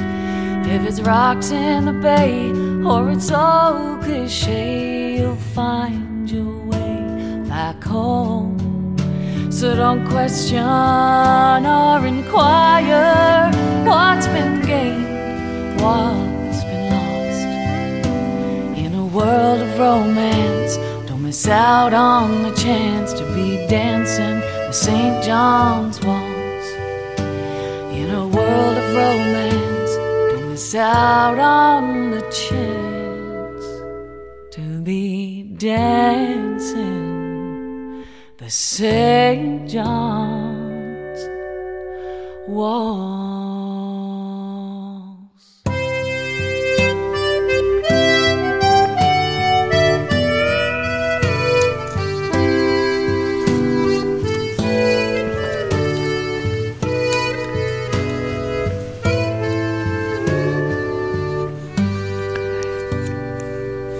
[0.66, 2.50] If it's rocks in the bay,
[2.84, 6.05] or it's so cliche, you'll find
[7.56, 8.58] back home.
[9.49, 13.49] So don't question or inquire
[13.88, 17.43] what's been gained, what's been lost.
[18.84, 20.76] In a world of romance,
[21.08, 24.38] don't miss out on the chance to be dancing
[24.68, 25.24] the St.
[25.24, 26.68] John's waltz.
[27.99, 29.91] In a world of romance,
[30.32, 33.66] don't miss out on the chance
[34.56, 37.05] to be dancing
[38.46, 39.68] the St.
[39.68, 41.20] John's
[42.48, 42.86] waltz.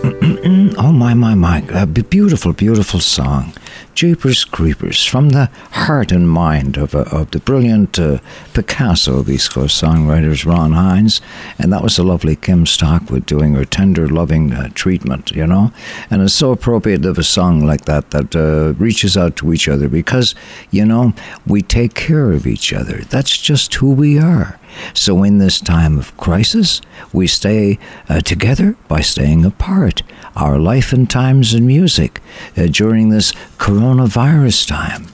[0.78, 1.64] oh my, my, my.
[1.72, 3.52] A beautiful, beautiful song.
[3.96, 8.20] Jeepers Creepers, from the heart and mind of, uh, of the brilliant uh,
[8.54, 11.22] Picasso of East Coast songwriters, Ron Hynes,
[11.58, 15.72] And that was a lovely Kim Stockwood doing her tender, loving uh, treatment, you know?
[16.12, 19.70] And it's so appropriate of a song like that that uh, reaches out to each
[19.70, 20.36] other because,
[20.72, 21.14] you know,
[21.48, 22.98] we take care of each other.
[22.98, 24.60] That's just who we are.
[24.94, 26.82] So, in this time of crisis,
[27.14, 27.80] we stay
[28.10, 30.04] uh, together by staying apart.
[30.36, 32.22] Our life and times in music
[32.58, 35.08] uh, during this coronavirus time.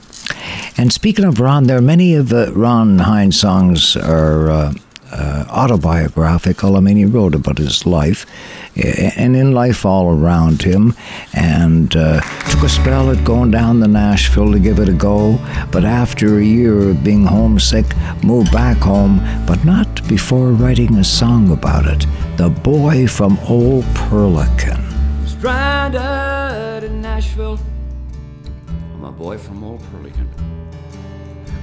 [0.76, 4.74] And speaking of Ron, there are many of uh, Ron Hynes songs are uh,
[5.12, 6.76] uh, autobiographical.
[6.76, 8.26] I mean, he wrote about his life
[8.74, 10.94] and in life all around him,
[11.34, 12.20] and uh,
[12.50, 15.38] took a spell at going down to Nashville to give it a go.
[15.70, 17.84] But after a year of being homesick,
[18.24, 22.06] moved back home, but not before writing a song about it.
[22.38, 24.91] The Boy from Old Perlican.
[25.42, 27.58] Stranded in Nashville.
[28.94, 30.28] I'm a boy from Old Perlican.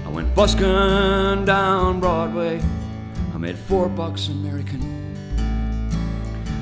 [0.05, 2.61] I went busking down Broadway.
[3.34, 4.82] I made four bucks American.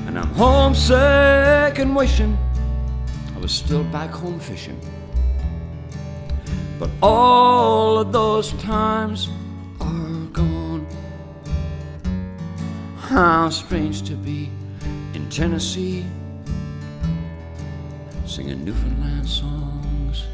[0.06, 2.38] And I'm homesick and wishing
[3.34, 4.80] I was still back home fishing.
[6.78, 9.28] But all of those times
[9.80, 10.86] are gone.
[12.96, 14.50] How strange to be
[15.14, 16.06] in Tennessee
[18.28, 20.26] singing Newfoundland songs.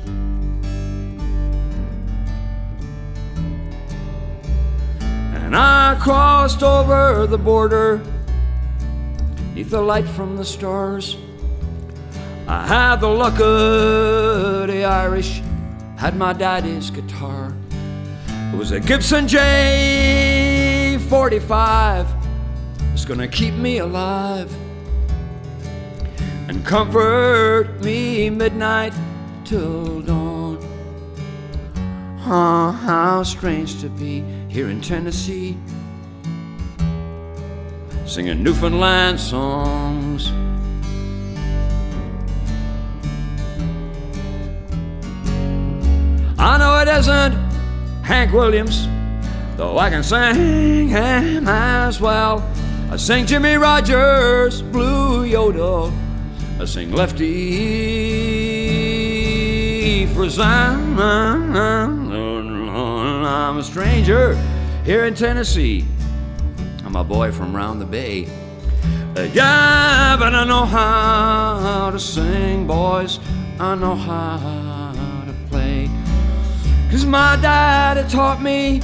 [5.33, 8.03] And I crossed over the border
[9.55, 11.17] neath the light from the stars.
[12.49, 15.41] I had the luck of the Irish,
[15.97, 17.55] had my daddy's guitar.
[18.53, 22.09] It was a Gibson J45,
[22.93, 24.53] it's gonna keep me alive
[26.49, 28.93] and comfort me midnight
[29.45, 30.59] till dawn.
[32.27, 35.57] Oh, how strange to be here in Tennessee,
[38.07, 40.33] singing Newfoundland songs.
[46.39, 47.33] I know it isn't
[48.03, 48.87] Hank Williams,
[49.57, 52.43] though I can sing him as well.
[52.91, 55.93] I sing Jimmie Rodgers, Blue Yodel.
[56.57, 57.25] I sing Lefty
[60.07, 60.45] Frizzell.
[63.27, 64.37] I'm a stranger
[64.85, 65.85] here in Tennessee.
[66.85, 68.27] I'm a boy from round the bay.
[69.17, 73.19] Uh, yeah, but I know how to sing, boys.
[73.59, 75.91] I know how to play.
[76.89, 78.81] Cause my dad had taught me,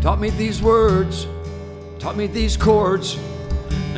[0.00, 1.26] taught me these words,
[1.98, 3.18] taught me these chords.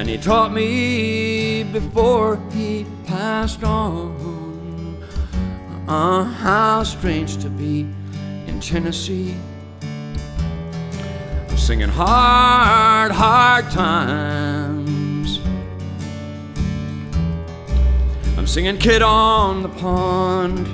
[0.01, 4.96] And he taught me before he passed on.
[5.86, 7.80] Uh, how strange to be
[8.46, 9.36] in Tennessee.
[9.82, 15.38] I'm singing hard, hard times.
[18.38, 20.66] I'm singing Kid on the Pond.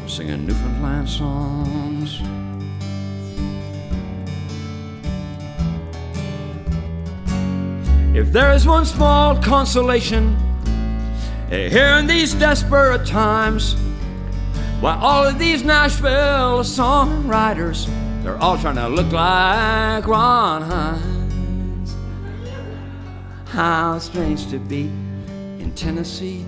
[0.00, 1.97] I'm singing Newfoundland songs.
[8.18, 10.36] If there is one small consolation
[11.52, 13.76] eh, here in these desperate times,
[14.80, 17.88] why all of these Nashville songwriters,
[18.24, 21.94] they're all trying to look like Ron Hynes.
[23.50, 24.86] How strange to be
[25.62, 26.44] in Tennessee,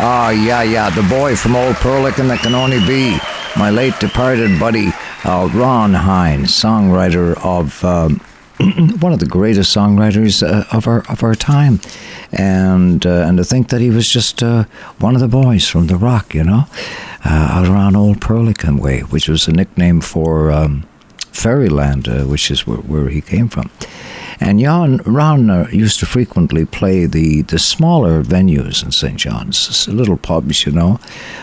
[0.00, 3.18] Ah, yeah, yeah, the boy from Old Perlican that can only be
[3.56, 4.92] my late departed buddy,
[5.24, 7.84] uh, Ron Hynes, songwriter of.
[7.84, 8.20] Um,
[9.00, 11.80] one of the greatest songwriters uh, of our of our time,
[12.32, 14.64] and uh, and to think that he was just uh,
[15.00, 16.66] one of the boys from the Rock, you know,
[17.24, 20.86] uh, out around Old Perlican Way, which was a nickname for um,
[21.32, 23.68] Ferryland, uh, which is where, where he came from.
[24.40, 29.16] And Jan, uh, used to frequently play the, the smaller venues in St.
[29.16, 31.00] John's, little pubs, you know,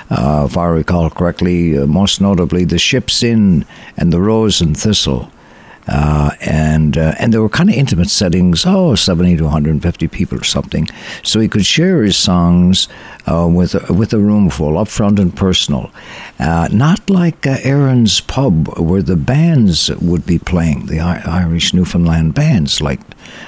[0.10, 3.66] uh, if I recall correctly, uh, most notably the Ship's Inn
[3.98, 5.30] and the Rose and Thistle.
[5.88, 10.40] Uh, and uh, and there were kind of intimate settings, oh, 70 to 150 people
[10.40, 10.88] or something.
[11.24, 12.88] So he could share his songs
[13.28, 15.92] uh, with a, with a room full, up front and personal.
[16.40, 21.74] Uh, not like uh, Erin's pub, where the bands would be playing, the I- Irish
[21.74, 23.02] Newfoundland bands, like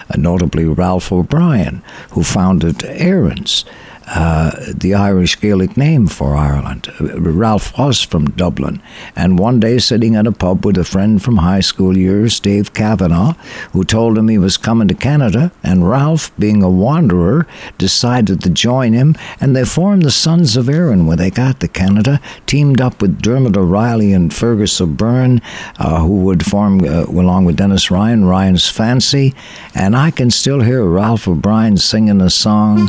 [0.10, 1.82] uh, notably Ralph O'Brien,
[2.12, 3.66] who founded Erin's.
[4.08, 6.88] Uh, the Irish Gaelic name for Ireland.
[7.00, 8.82] Uh, Ralph was from Dublin,
[9.16, 12.74] and one day sitting at a pub with a friend from high school years, Dave
[12.74, 13.34] Kavanagh,
[13.74, 17.46] who told him he was coming to Canada, and Ralph, being a wanderer,
[17.78, 21.68] decided to join him, and they formed the Sons of Erin when they got to
[21.68, 25.42] Canada, teamed up with Dermot O'Reilly and Fergus O'Byrne,
[25.80, 29.36] uh, who would form, uh, along with Dennis Ryan, Ryan's Fancy,
[29.76, 32.88] and I can still hear Ralph O'Brien singing a song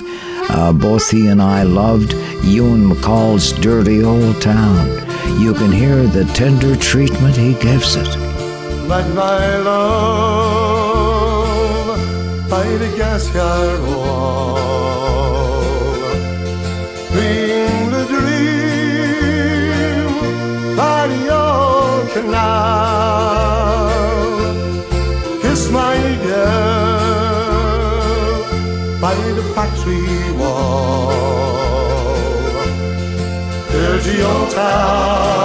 [0.50, 2.12] uh, both he and I loved,
[2.44, 4.88] Ewan MacColl's Dirty Old Town.
[5.40, 8.08] You can hear the tender treatment he gives it.
[8.88, 10.88] Like my love
[12.48, 14.77] by the gas yard wall.
[34.20, 35.37] Old town,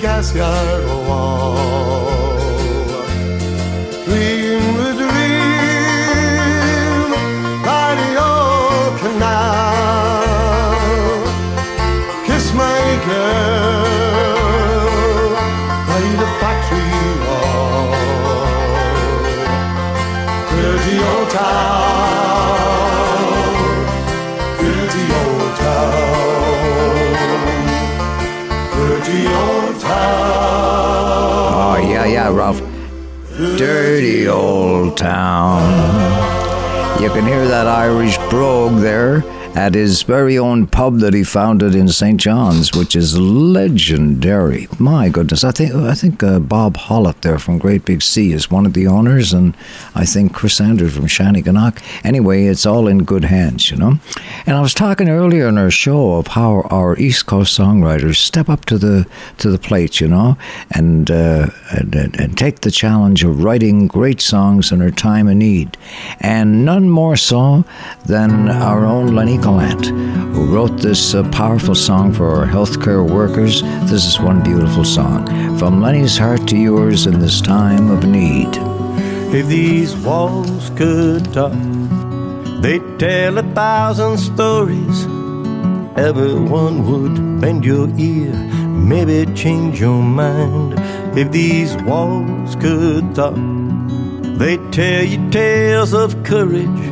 [0.00, 0.32] by the gas
[34.26, 35.62] Old town.
[37.00, 39.22] You can hear that Irish brogue there
[39.54, 42.20] at his very own pub that he founded in St.
[42.20, 44.68] John's, which is legendary.
[44.78, 48.50] My goodness, I think I think uh, Bob Hallett there from Great Big Sea is
[48.50, 49.56] one of the owners, and
[49.94, 51.82] I think Chris Andrews from Shanneyganock.
[52.04, 53.98] Anyway, it's all in good hands, you know.
[54.48, 58.48] And I was talking earlier in our show of how our East Coast songwriters step
[58.48, 60.38] up to the to the plate, you know,
[60.70, 65.36] and uh, and, and, take the challenge of writing great songs in our time of
[65.36, 65.76] need,
[66.20, 67.66] and none more so
[68.06, 73.60] than our own Lennie Gallant, who wrote this uh, powerful song for our healthcare workers.
[73.90, 75.26] This is one beautiful song
[75.58, 78.48] from Lennie's heart to yours in this time of need.
[79.30, 81.52] If these walls could talk,
[82.60, 85.04] they'd tell a thousand stories.
[85.96, 88.34] Everyone would bend your ear,
[88.92, 90.74] maybe change your mind.
[91.18, 93.36] If these walls could talk,
[94.38, 96.84] they'd tell you tales of courage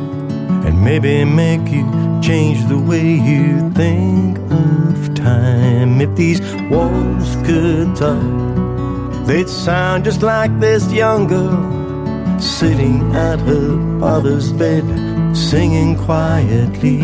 [0.65, 1.85] and maybe make you
[2.21, 6.01] change the way you think of time.
[6.01, 11.86] If these walls could talk, they'd sound just like this young girl
[12.41, 14.85] sitting at her father's bed,
[15.35, 17.01] singing quietly.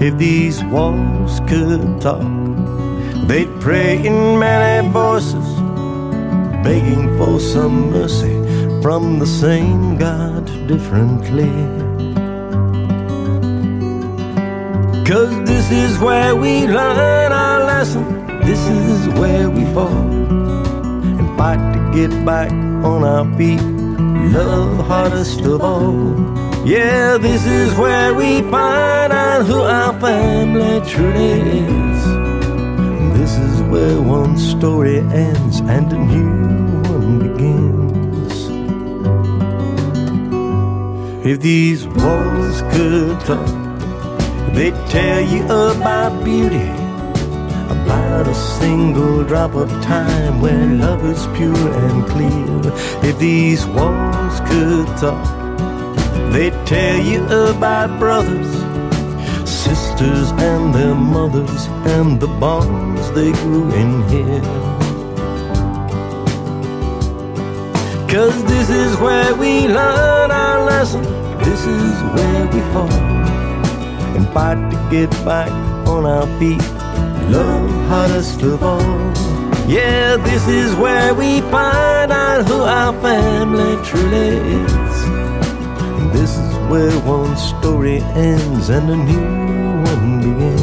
[0.00, 2.22] If these walls could talk,
[3.26, 5.46] they'd pray in many voices,
[6.62, 8.34] begging for some mercy
[8.82, 11.50] from the same God differently.
[15.04, 18.04] Cause this is where we learn our lesson.
[18.40, 19.88] This is where we fall
[21.18, 23.71] and fight to get back on our feet.
[24.30, 26.14] Love hardest of all.
[26.64, 32.04] Yeah, this is where we find out who our family truly is.
[33.18, 38.32] This is where one story ends and a new one begins.
[41.26, 43.46] If these walls could talk,
[44.54, 46.68] they'd tell you about beauty,
[47.72, 52.72] about a single drop of time where love is pure and clear.
[53.08, 55.26] If these walls could talk,
[56.32, 58.50] they'd tell you about brothers,
[59.48, 61.66] sisters, and their mothers,
[61.96, 64.42] and the bonds they grew in here.
[68.12, 71.02] Cause this is where we learn our lesson,
[71.38, 73.12] this is where we fall
[74.16, 75.50] and fight to get back
[75.88, 76.81] on our feet.
[77.32, 78.80] Love hardest of all.
[79.66, 84.96] Yeah, this is where we find out who our family truly is.
[85.96, 90.61] And this is where one story ends and a new one begins.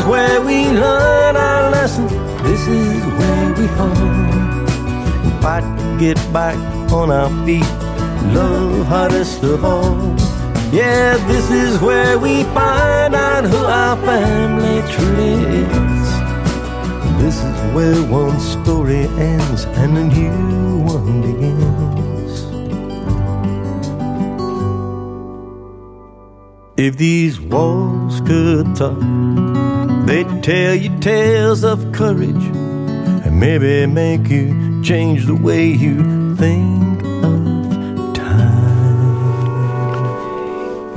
[0.00, 2.06] Is where we learn our lesson.
[2.44, 3.66] This is where we
[5.24, 6.56] and fight to get back
[6.92, 7.70] on our feet.
[8.34, 10.16] Love hardest of all.
[10.72, 15.34] Yeah, this is where we find out who our family truly
[15.66, 16.08] is.
[17.20, 22.34] This is where one story ends and a new one begins.
[26.76, 29.69] If these walls could talk,
[30.10, 32.44] they'd tell you tales of courage
[33.24, 38.58] and maybe make you change the way you think of time.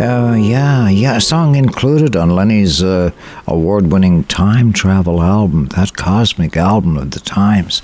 [0.01, 1.17] Uh, yeah, yeah.
[1.17, 3.11] A song included on Lennie's uh,
[3.45, 7.83] award winning time travel album, that cosmic album of the times.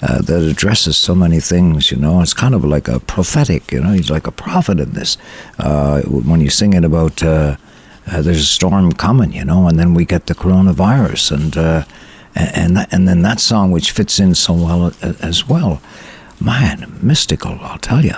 [0.00, 2.20] Uh, that addresses so many things, you know.
[2.20, 3.92] It's kind of like a prophetic, you know.
[3.92, 5.16] He's like a prophet in this.
[5.60, 7.54] Uh, when you're singing about uh,
[8.06, 11.84] uh, there's a storm coming, you know, and then we get the coronavirus, and uh,
[12.34, 15.80] and and then that song which fits in so well as well.
[16.40, 18.14] Man, mystical, I'll tell you.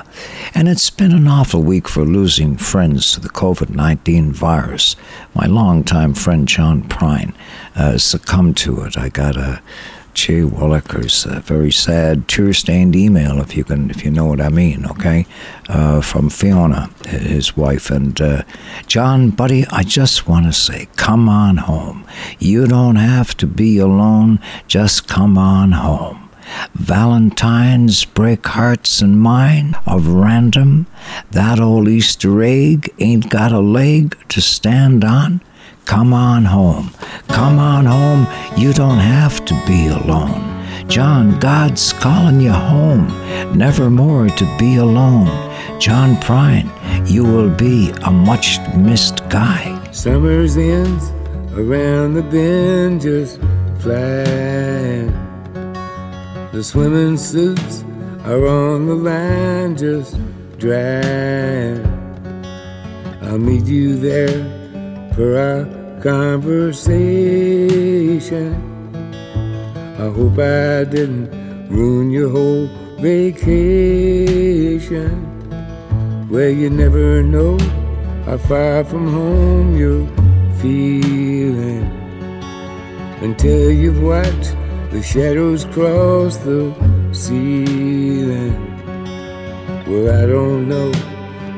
[0.54, 4.96] And it's been an awful week for losing friends to the COVID 19 virus.
[5.34, 7.34] My longtime friend John Prine
[7.76, 8.96] uh, succumbed to it.
[8.96, 9.60] I got a
[10.14, 14.48] Che Walliker's a very sad, tear-stained email, if you can, if you know what I
[14.48, 15.26] mean, okay,
[15.68, 18.42] uh, from Fiona, his wife, and uh,
[18.86, 22.06] John, buddy, I just want to say, come on home.
[22.38, 24.38] You don't have to be alone.
[24.68, 26.30] Just come on home.
[26.74, 30.86] Valentines break hearts and mine of random.
[31.30, 35.40] That old Easter egg ain't got a leg to stand on.
[35.84, 36.90] Come on home.
[37.28, 38.26] Come on home.
[38.56, 40.54] You don't have to be alone.
[40.88, 43.08] John, God's calling you home,
[43.56, 45.28] never more to be alone.
[45.80, 46.70] John Prine,
[47.08, 49.80] you will be a much missed guy.
[49.92, 51.10] Summer's ends
[51.56, 53.40] around the bend just
[53.80, 55.12] flying.
[56.52, 57.84] The swimming suits
[58.24, 60.18] are on the line just
[60.58, 61.84] drying.
[63.22, 64.63] I'll meet you there
[65.14, 65.64] for our
[66.02, 68.50] conversation.
[69.96, 71.30] I hope I didn't
[71.68, 72.66] ruin your whole
[72.98, 74.10] vacation.
[76.28, 77.56] Well, you never know
[78.26, 80.08] how far from home you're
[80.60, 81.84] feeling
[83.22, 84.56] until you've watched
[84.90, 86.74] the shadows cross the
[87.12, 88.52] ceiling.
[89.86, 90.90] Well, I don't know,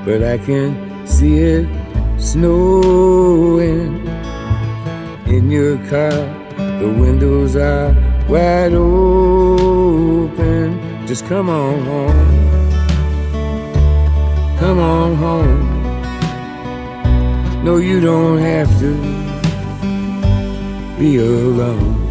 [0.04, 0.76] but I can
[1.06, 1.85] see it
[2.18, 4.06] snowing
[5.26, 6.10] in your car.
[6.56, 7.94] The windows are
[8.28, 10.36] wide open.
[11.06, 12.46] Just come on home.
[14.58, 15.76] Come on home.
[17.64, 18.94] No, you don't have to
[20.98, 22.02] be alone.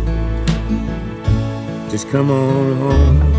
[1.90, 3.35] Just come on home.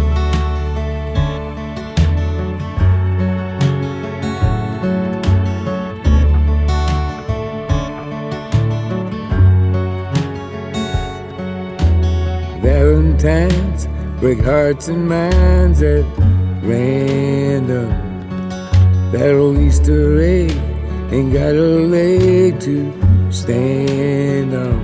[13.27, 16.05] Break hearts and minds at
[16.63, 17.91] random.
[19.11, 20.53] That old Easter egg
[21.13, 24.81] ain't got a leg to stand on.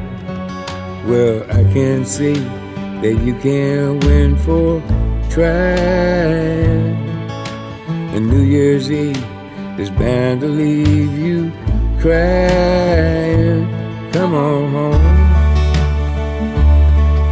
[1.09, 4.83] Well, I can see that you can't win for
[5.31, 6.97] trying.
[8.13, 9.25] And New Year's Eve
[9.79, 11.53] is bound to leave you
[12.01, 13.67] crying.
[14.13, 15.23] Come on home.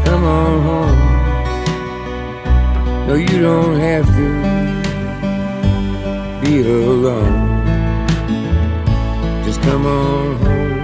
[0.05, 0.80] Come on home.
[3.11, 4.29] No, you don't have to
[6.41, 7.59] be alone.
[9.45, 10.79] Just come on home.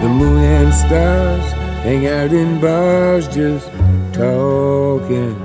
[0.00, 1.52] The moon and stars
[1.82, 3.70] hang out in bars just
[4.14, 5.36] talking.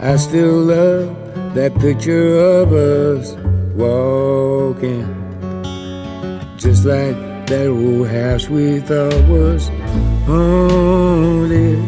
[0.00, 1.17] I still love
[1.58, 3.34] that picture of us
[3.74, 5.04] walking.
[6.56, 7.16] Just like
[7.48, 9.68] that old house we thought was
[10.28, 11.82] haunted.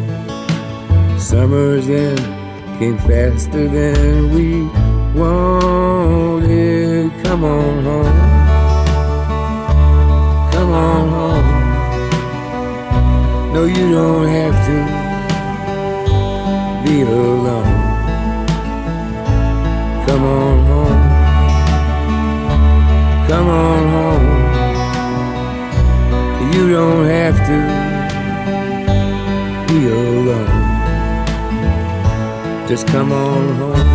[1.21, 2.17] Summers then
[2.79, 4.67] came faster than we
[5.17, 7.11] wanted.
[7.23, 8.17] Come on home.
[10.51, 11.47] Come on home.
[13.53, 14.77] No, you don't have to
[16.83, 17.70] be alone.
[23.31, 24.27] Come on home.
[26.53, 27.57] You don't have to
[29.73, 30.47] be alone.
[32.67, 33.87] Just come on home.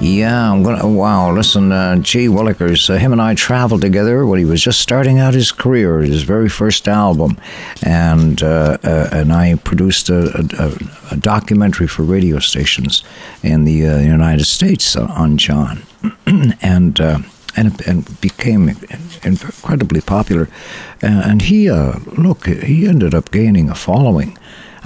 [0.00, 0.86] Yeah, I'm gonna.
[0.86, 2.28] Wow, listen, uh, G.
[2.28, 5.98] Willikers, uh, him and I traveled together when he was just starting out his career,
[6.02, 7.36] his very first album,
[7.82, 10.70] and uh, uh, and I produced a, a,
[11.10, 13.02] a documentary for radio stations
[13.42, 15.82] in the uh, United States on John,
[16.62, 17.00] and.
[17.56, 18.68] Uh, and, and became
[19.22, 20.48] incredibly popular,
[21.00, 24.36] and he uh, look he ended up gaining a following.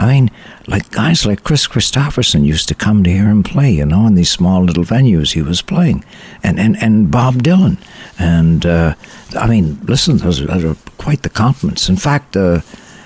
[0.00, 0.30] I mean,
[0.68, 4.14] like guys like Kris Kristofferson used to come to hear him play, you know, in
[4.14, 6.04] these small little venues he was playing,
[6.42, 7.78] and and, and Bob Dylan,
[8.18, 8.94] and uh,
[9.36, 11.88] I mean, listen, those are, quite the compliments.
[11.88, 12.60] In fact, uh,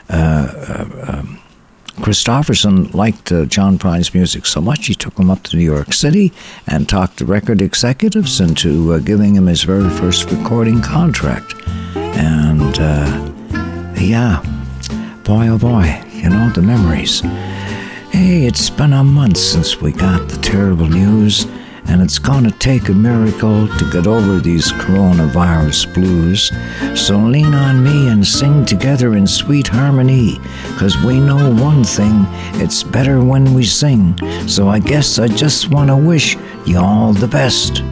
[0.09, 1.41] uh, um,
[2.03, 5.92] Kristofferson liked uh, John Prine's music so much he took him up to New York
[5.92, 6.32] City
[6.66, 11.55] and talked record executives into uh, giving him his very first recording contract,
[11.96, 13.32] and uh,
[13.96, 14.42] yeah,
[15.24, 17.20] boy oh boy you know, the memories.
[18.12, 21.46] Hey, it's been a month since we got the terrible news,
[21.87, 26.51] and it's gonna take a miracle to get over these coronavirus blues.
[27.01, 30.41] So lean on me and sing together in sweet harmony,
[30.78, 32.26] cause we know one thing
[32.61, 34.16] it's better when we sing.
[34.47, 37.83] So I guess I just wanna wish you all the best.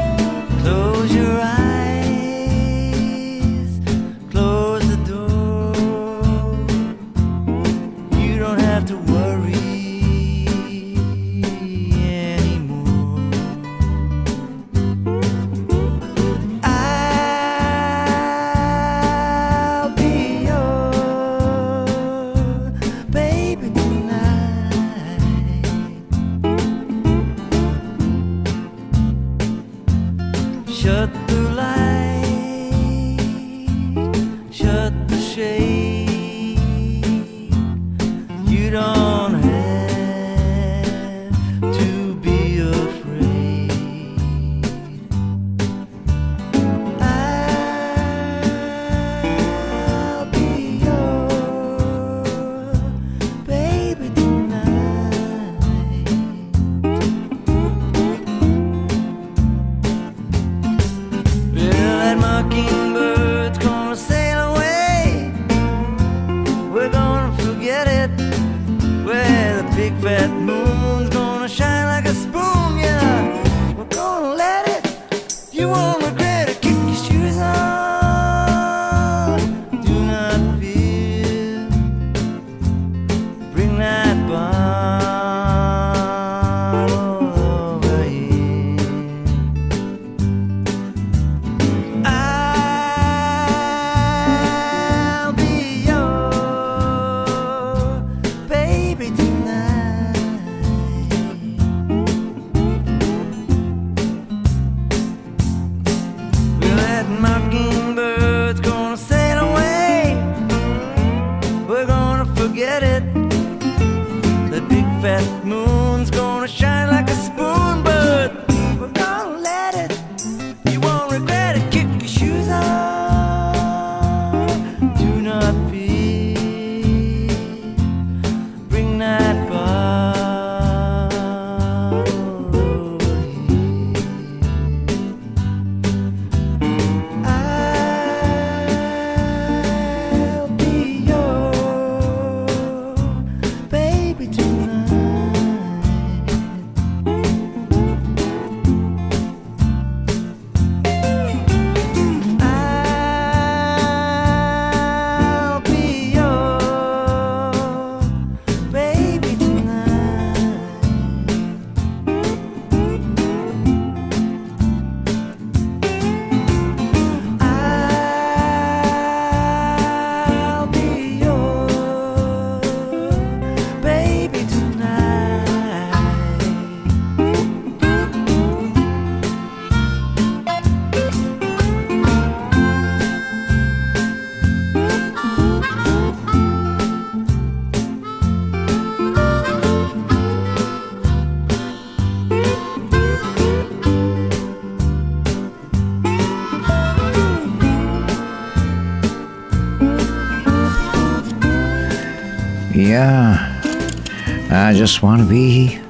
[204.71, 205.81] I just want to be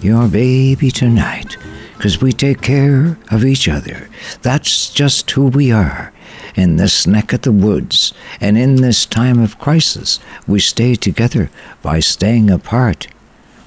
[0.00, 1.56] your baby tonight.
[1.96, 4.08] Because we take care of each other.
[4.42, 6.12] That's just who we are.
[6.54, 11.50] In this neck of the woods, and in this time of crisis, we stay together
[11.82, 13.08] by staying apart.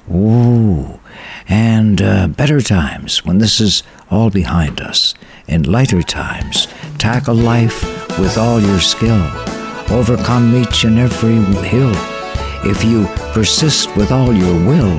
[0.09, 0.97] Ooh,
[1.45, 5.13] and uh, better times when this is all behind us.
[5.45, 7.83] In lighter times, tackle life
[8.17, 9.29] with all your skill.
[9.89, 11.35] Overcome each and every
[11.67, 12.12] hill.
[12.65, 14.95] If you persist with all your will,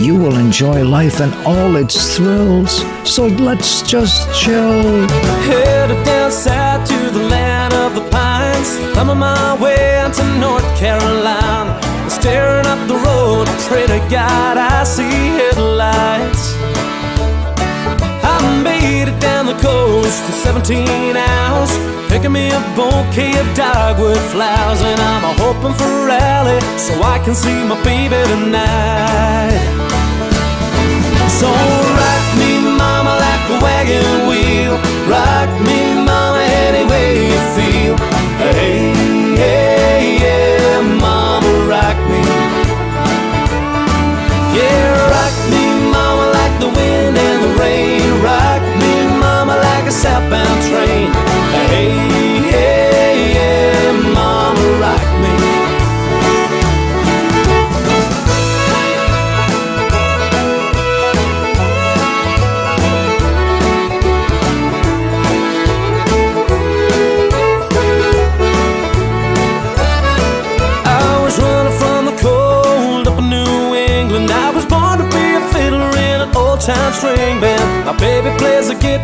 [0.00, 2.82] you will enjoy life and all its thrills.
[3.04, 5.06] So let's just chill.
[5.46, 8.76] Headed down south to the land of the pines.
[8.94, 11.80] Thumbing my way into North Carolina.
[12.10, 15.04] Staring up the road, pray to God I see
[15.38, 16.59] headlights.
[18.82, 21.70] It down the coast in 17 hours.
[22.08, 24.80] Picking me a bouquet of dogwood flowers.
[24.80, 29.60] And I'm a hoping for a rally so I can see my baby tonight.
[31.28, 34.76] So rock me, mama, like a wagon wheel.
[35.08, 37.96] Rock me, mama, any way you feel.
[38.40, 38.92] Hey,
[39.36, 42.24] hey, yeah, mama, rock me.
[44.56, 48.22] Yeah, rock me, mama, like the wind and the rain.
[48.22, 48.69] Rock
[49.90, 51.10] a southbound train.
[51.70, 51.90] Hey,
[52.50, 55.34] hey, yeah, mama, rock me.
[70.86, 74.30] I was running from the cold up in New England.
[74.30, 77.59] I was born to be a fiddler in an old time string band.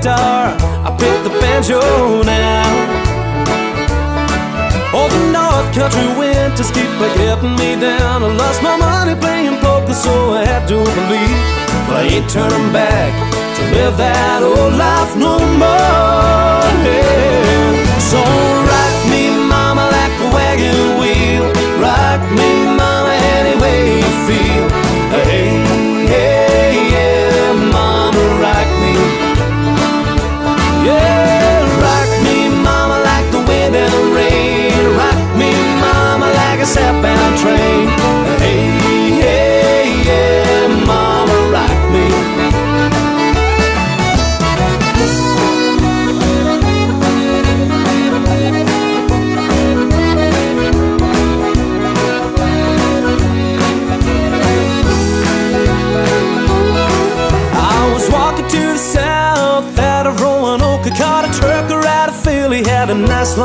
[0.06, 0.54] Guitar,
[0.86, 1.80] I pick the banjo
[2.22, 2.62] now.
[4.94, 8.22] Oh, the North Country winters keep a getting me down.
[8.22, 11.40] I lost my money playing poker, so I had to believe.
[11.86, 13.10] But I ain't turning back
[13.56, 16.62] to live that old life no more.
[16.86, 17.74] Yeah.
[17.98, 18.22] So
[18.70, 21.46] rock me, mama, like a wagon wheel.
[21.82, 24.85] Rock me, mama, any way you feel.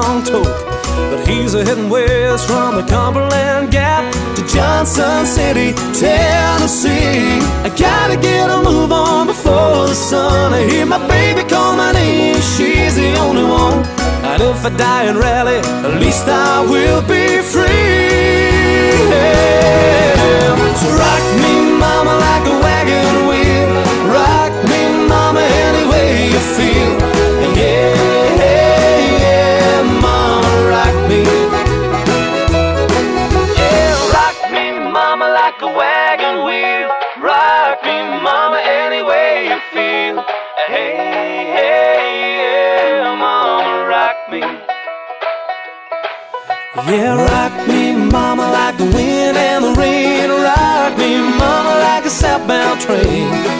[0.01, 0.59] Long toke.
[1.09, 4.03] But he's a heading west from the Cumberland Gap
[4.35, 7.39] to Johnson City, Tennessee.
[7.67, 10.53] I gotta get a move on before the sun.
[10.53, 13.79] I hear my baby call my name, she's the only one.
[14.29, 18.11] And if I die in Raleigh, at least I will be free.
[20.81, 21.50] So rock me,
[46.91, 50.29] Yeah, rock me, mama, like the wind and the rain.
[50.29, 53.50] Rock me, mama, like a southbound train.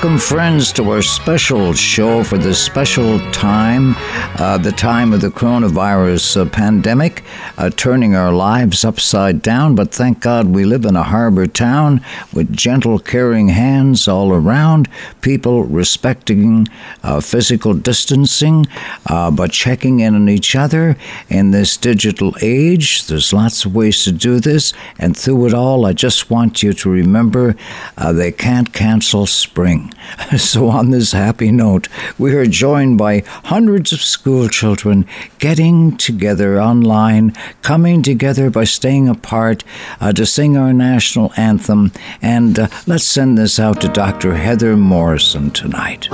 [0.00, 3.96] Welcome, friends, to our special show for this special time,
[4.38, 7.24] uh, the time of the coronavirus uh, pandemic,
[7.58, 9.74] uh, turning our lives upside down.
[9.74, 12.00] But thank God we live in a harbor town
[12.32, 14.88] with gentle, caring hands all around,
[15.20, 16.68] people respecting
[17.02, 18.66] uh, physical distancing,
[19.06, 20.96] uh, but checking in on each other
[21.28, 23.06] in this digital age.
[23.06, 26.72] There's lots of ways to do this, and through it all, I just want you
[26.72, 27.56] to remember
[27.96, 29.92] uh, they can't cancel spring.
[30.38, 35.06] So, on this happy note, we are joined by hundreds of school children
[35.38, 39.64] getting together online, coming together by staying apart
[40.00, 41.92] uh, to sing our national anthem.
[42.22, 44.34] And uh, let's send this out to Dr.
[44.34, 46.08] Heather Morrison tonight.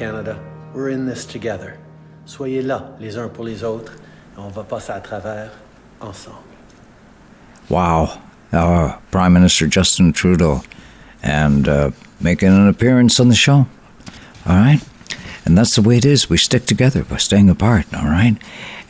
[0.00, 0.38] Canada.
[0.72, 1.76] We're in this together.
[2.24, 3.92] Soyez là, les uns pour les autres,
[4.34, 5.50] et on va passer à travers
[6.00, 6.38] ensemble.
[7.68, 8.08] Wow.
[8.50, 10.62] Uh, Prime Minister Justin Trudeau
[11.22, 13.66] and uh, making an appearance on the show.
[14.46, 14.80] All right?
[15.44, 16.30] And that's the way it is.
[16.30, 18.38] We stick together by staying apart, all right?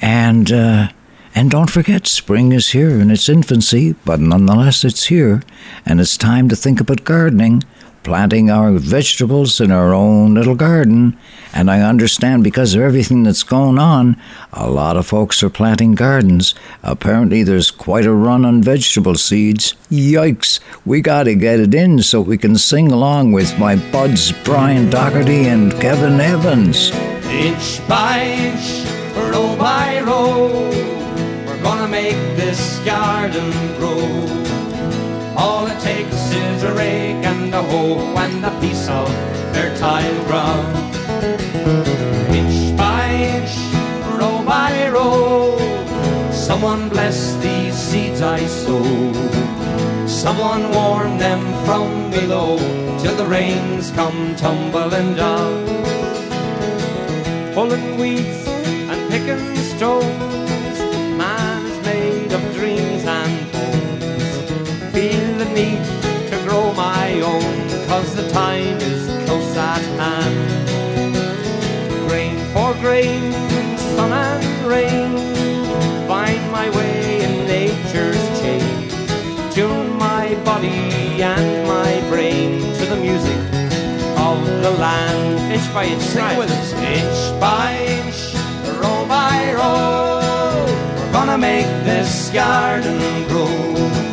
[0.00, 0.88] And uh,
[1.34, 5.42] and don't forget, spring is here in its infancy, but nonetheless it's here,
[5.84, 7.62] and it's time to think about gardening,
[8.02, 11.16] planting our vegetables in our own little garden.
[11.52, 14.16] And I understand because of everything that's going on,
[14.52, 16.54] a lot of folks are planting gardens.
[16.82, 19.74] Apparently, there's quite a run on vegetable seeds.
[19.90, 20.60] Yikes!
[20.84, 25.46] We gotta get it in so we can sing along with my buds Brian Doherty
[25.46, 26.90] and Kevin Evans.
[27.26, 28.86] Inch by inch,
[29.16, 30.48] row by row,
[31.46, 33.98] we're gonna make this garden grow.
[35.36, 37.09] All it takes is a rake
[37.52, 39.08] and a hoe and a piece of
[39.52, 40.94] fertile ground.
[42.32, 43.54] Inch by inch,
[44.20, 45.58] row by row,
[46.30, 48.84] someone bless these seeds I sow.
[50.06, 52.56] Someone warn them from below
[52.98, 55.80] till the rains come tumbling down
[57.52, 60.78] pulling weeds and picking stones.
[61.18, 64.92] Man is made of dreams and bones.
[64.94, 65.99] Feel the need
[66.80, 67.56] my own,
[67.88, 70.38] cause the time is close at hand.
[72.08, 73.32] Grain for grain,
[73.94, 75.10] sun and rain,
[76.08, 78.64] find my way in nature's chain.
[79.56, 80.80] Tune my body
[81.34, 83.40] and my brain to the music
[84.28, 85.52] of the land.
[85.54, 86.68] Inch by inch, sing with us.
[86.96, 88.20] Inch by inch,
[88.80, 90.64] row by row,
[90.96, 94.09] we're gonna make this garden grow.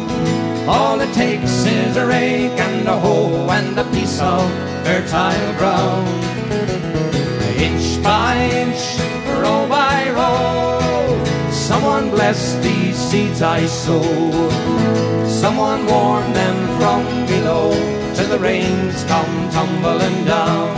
[0.68, 4.44] All it takes is a rake and a hoe and a piece of
[4.84, 6.08] fertile ground.
[7.58, 9.00] Inch by inch,
[9.42, 14.04] row by row, someone bless these seeds I sow.
[15.26, 17.72] Someone warn them from below
[18.14, 20.76] till the rains come tumbling down.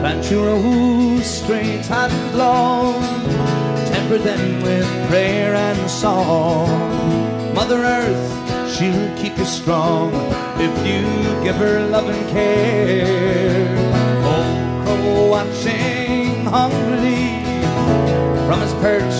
[0.00, 2.94] Plant your rows straight and long,
[3.90, 7.23] temper them with prayer and song.
[7.66, 10.12] Mother Earth, she'll keep you strong
[10.60, 11.00] if you
[11.42, 13.74] give her love and care.
[14.22, 17.40] Oh, crow watching hungrily
[18.46, 19.16] from his perch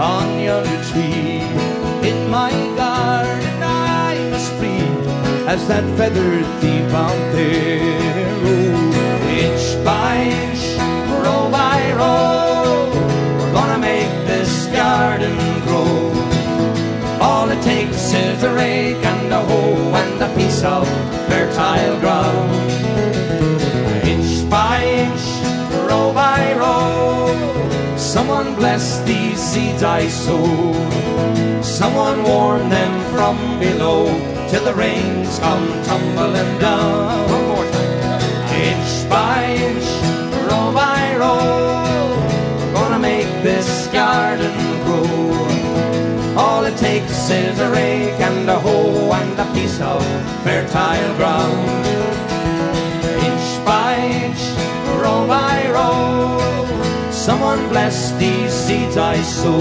[0.00, 1.44] on yonder tree.
[2.08, 5.06] In my garden I must feed
[5.46, 8.24] as that feathered thief out there.
[8.42, 10.64] Oh, inch by inch,
[11.22, 12.88] row by row,
[13.38, 15.51] we're gonna make this garden.
[17.62, 20.86] Takes is a rake and a hoe and a piece of
[21.28, 22.50] fertile ground.
[24.04, 25.24] Inch by inch,
[25.88, 27.12] row by row,
[27.96, 30.44] Someone bless these seeds I sow.
[31.62, 34.04] Someone warn them from below
[34.50, 37.30] till the rains come tumbling down.
[37.30, 38.20] One more time.
[38.68, 39.88] Inch by inch,
[40.46, 44.71] row by row, gonna make this garden.
[46.34, 50.02] All it takes is a rake and a hoe and a piece of
[50.42, 51.86] fertile ground.
[53.28, 54.42] Inch by inch,
[55.02, 59.60] row by row, someone bless these seeds I sow.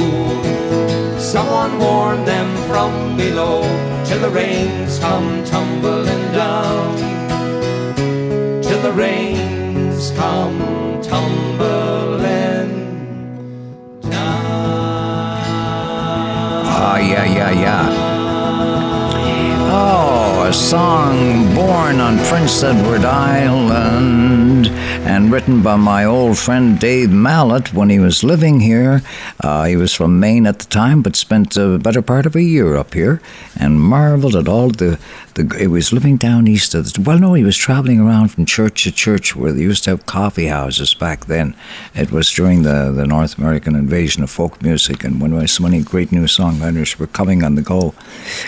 [1.19, 3.61] Someone warn them from below
[4.05, 6.95] till the rains come tumbling down.
[8.63, 11.50] Till the rains come tumbling
[17.11, 17.89] yeah, yeah, yeah.
[19.73, 24.67] Oh, a song born on Prince Edward Island
[25.05, 29.01] and written by my old friend Dave Mallett when he was living here.
[29.43, 32.41] Uh, he was from Maine at the time, but spent the better part of a
[32.41, 33.21] year up here
[33.59, 34.97] and marveled at all the.
[35.35, 37.01] The he was living down east of the.
[37.01, 40.05] Well, no, he was traveling around from church to church where they used to have
[40.05, 41.55] coffee houses back then.
[41.95, 45.81] It was during the, the North American invasion of folk music, and when so many
[45.81, 47.93] great new songwriters were coming on the go.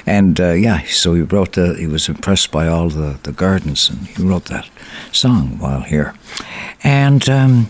[0.06, 3.90] And uh, yeah, so he wrote the, he was impressed by all the, the gardens,
[3.90, 4.70] and he wrote that
[5.12, 6.14] song while here.
[6.84, 7.70] And um,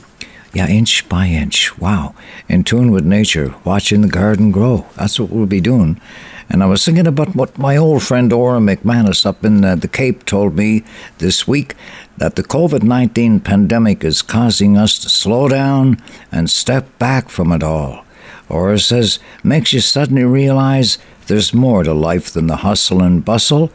[0.54, 2.14] yeah, inch by inch, wow,
[2.48, 4.86] in tune with nature, watching the garden grow.
[4.96, 6.00] That's what we'll be doing.
[6.50, 9.88] And I was thinking about what my old friend Ora McManus up in uh, the
[9.88, 10.84] Cape told me
[11.18, 11.76] this week
[12.18, 16.02] that the COVID 19 pandemic is causing us to slow down
[16.32, 18.06] and step back from it all.
[18.50, 20.98] Ora says, makes you suddenly realize
[21.28, 23.72] there's more to life than the hustle and bustle.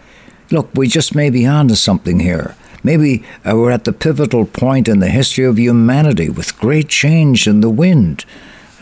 [0.50, 2.54] Look, we just may be onto something here.
[2.84, 7.48] Maybe uh, we're at the pivotal point in the history of humanity with great change
[7.48, 8.24] in the wind.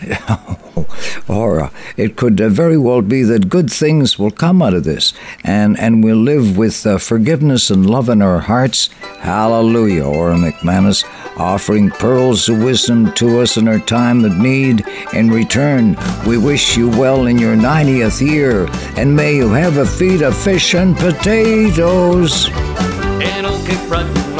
[1.29, 5.13] or it could uh, very well be that good things will come out of this
[5.43, 8.89] and, and we'll live with uh, forgiveness and love in our hearts.
[9.21, 11.05] Hallelujah, Ora McManus,
[11.39, 14.85] offering pearls of wisdom to us in our time of need.
[15.13, 15.97] In return,
[16.27, 18.67] we wish you well in your 90th year
[18.97, 22.49] and may you have a feed of fish and potatoes.
[22.49, 24.36] And I'll keep running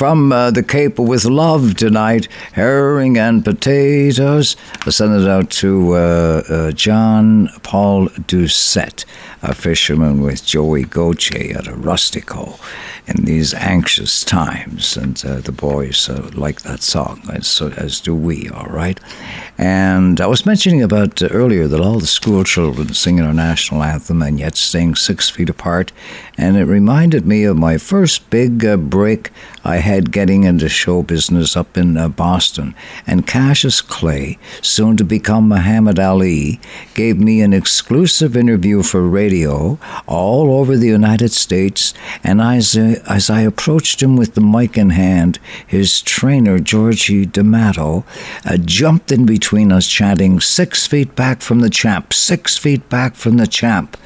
[0.00, 4.56] from uh, the Cape with love tonight, herring and potatoes.
[4.86, 9.04] I send it out to uh, uh, John Paul Doucette.
[9.42, 12.58] a fisherman with Joey Goche at a rustico
[13.06, 14.96] in these anxious times.
[14.96, 19.00] And uh, the boys uh, like that song, as, as do we, all right?
[19.56, 23.82] And I was mentioning about uh, earlier that all the school children singing our national
[23.82, 25.90] anthem and yet staying six feet apart.
[26.36, 29.30] And it reminded me of my first big break
[29.70, 32.74] I had getting into show business up in uh, Boston.
[33.06, 36.58] And Cassius Clay, soon to become Muhammad Ali,
[36.94, 39.78] gave me an exclusive interview for radio
[40.08, 41.94] all over the United States.
[42.24, 47.24] And as, uh, as I approached him with the mic in hand, his trainer, Georgie
[47.24, 48.04] D'Amato,
[48.44, 53.14] uh, jumped in between us, chanting, Six feet back from the champ, six feet back
[53.14, 53.96] from the champ.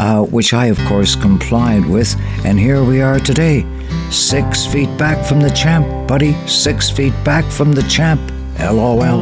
[0.00, 2.16] Uh, which I, of course, complied with,
[2.46, 3.66] and here we are today.
[4.10, 6.32] Six feet back from the champ, buddy.
[6.46, 8.18] Six feet back from the champ.
[8.58, 9.20] LOL.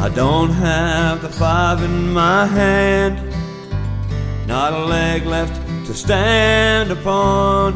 [0.00, 3.18] I don't have the five in my hand,
[4.46, 5.56] not a leg left
[5.86, 7.72] to stand upon.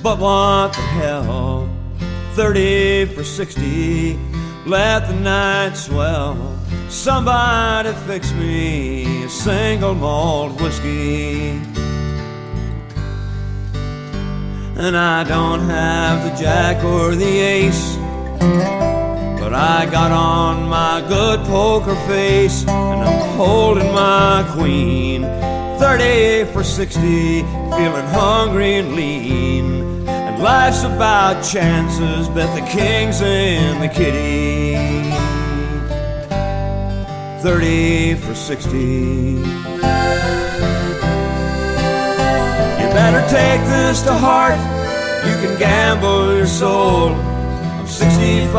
[0.00, 1.68] But what the hell?
[2.34, 4.16] 30 for 60,
[4.66, 6.58] let the night swell.
[6.88, 11.60] Somebody fix me a single malt whiskey.
[14.76, 17.96] And I don't have the jack or the ace.
[19.40, 25.22] But I got on my good poker face and I'm holding my queen.
[25.78, 29.93] 30 for 60, feeling hungry and lean.
[30.44, 34.74] And life's about chances, bet the king's in the kitty.
[37.40, 38.78] 30 for 60.
[38.78, 39.42] You
[42.92, 44.58] better take this to heart,
[45.26, 47.14] you can gamble your soul.
[47.14, 48.52] I'm 65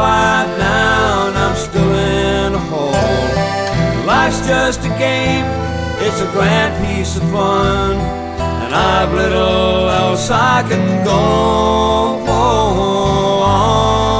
[0.57, 4.07] now and I'm still in a hole.
[4.07, 5.45] Life's just a game,
[6.01, 8.24] it's a grand piece of fun.
[8.75, 11.11] I've little else I can go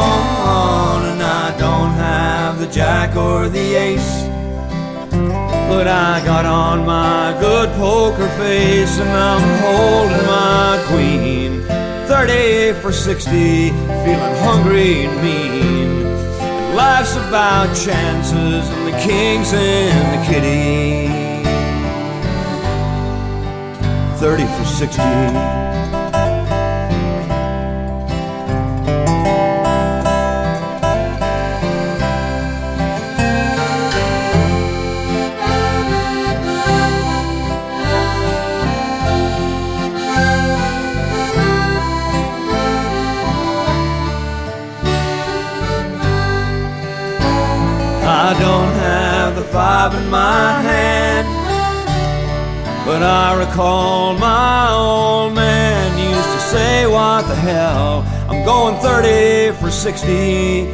[0.08, 1.04] on.
[1.12, 4.24] And I don't have the jack or the ace.
[5.68, 11.64] But I got on my good poker face and I'm holding my queen.
[12.08, 16.06] 30 for 60, feeling hungry and mean.
[16.76, 21.25] Life's about chances and the king's and the kitty.
[24.26, 25.02] 30 for 60.
[48.08, 51.28] I don't have the five in my hand,
[52.86, 58.06] but I recall my old man used to say, What the hell?
[58.30, 60.66] I'm going 30 for 60.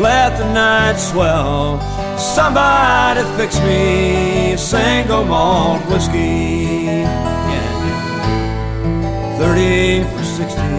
[0.00, 1.78] Let the night swell.
[2.16, 6.86] Somebody fix me a single malt whiskey.
[6.86, 9.38] Yeah, yeah.
[9.38, 10.78] 30 for 60.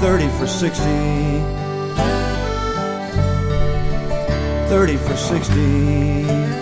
[0.00, 0.84] 30 for 60.
[4.68, 6.61] 30 for 60.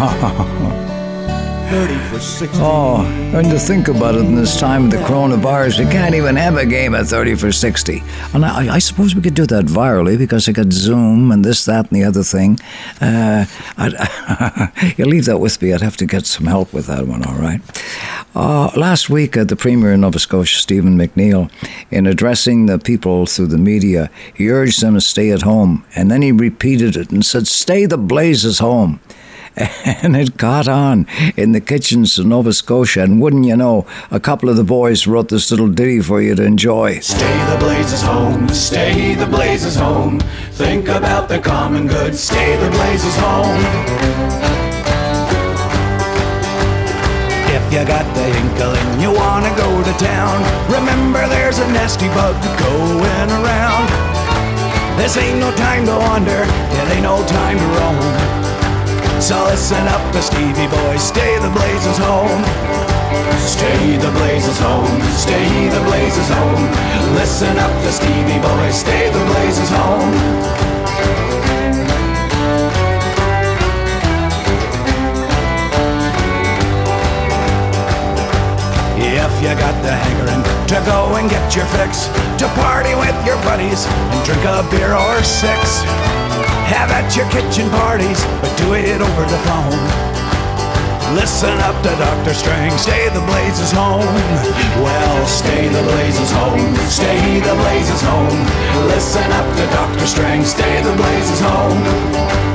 [0.00, 2.58] 30 for 60.
[2.62, 3.04] Oh,
[3.34, 6.56] and to think about it in this time of the coronavirus, we can't even have
[6.56, 8.02] a game at 30 for 60.
[8.32, 11.66] And I, I suppose we could do that virally because I got Zoom and this,
[11.66, 12.58] that, and the other thing.
[12.98, 13.44] Uh,
[14.96, 15.74] you leave that with me.
[15.74, 17.60] I'd have to get some help with that one, all right?
[18.34, 21.50] Uh, last week, uh, the Premier of Nova Scotia, Stephen McNeil,
[21.90, 25.84] in addressing the people through the media, he urged them to stay at home.
[25.94, 28.98] And then he repeated it and said, Stay the blazes home
[30.02, 31.06] and it caught on
[31.36, 33.02] in the kitchens of Nova Scotia.
[33.02, 36.34] And wouldn't you know, a couple of the boys wrote this little ditty for you
[36.34, 37.00] to enjoy.
[37.00, 40.20] Stay the blazes home, stay the blazes home.
[40.52, 43.60] Think about the common good, stay the blazes home.
[47.52, 52.36] If you got the inkling you wanna go to town, remember there's a nasty bug
[52.58, 53.88] going around.
[54.96, 58.19] This ain't no time to wander, it ain't no time to roam.
[59.20, 62.42] So listen up to Stevie Boy, stay the blazes home.
[63.38, 66.64] Stay the blazes home, stay the blazes home.
[67.14, 70.14] Listen up to Stevie Boy, stay the blazes home.
[78.96, 82.06] If you got the hankering to go and get your fix,
[82.38, 85.82] to party with your buddies and drink a beer or six.
[86.70, 89.82] Have at your kitchen parties, but do it over the phone.
[91.18, 92.34] Listen up to Dr.
[92.34, 94.14] Strang, stay the blazes home.
[94.78, 98.38] Well, stay the blazes home, stay the blazes home.
[98.86, 100.06] Listen up to Dr.
[100.06, 102.49] Strang, stay the blazes home.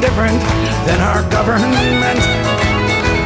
[0.00, 0.40] Different
[0.88, 2.20] than our government,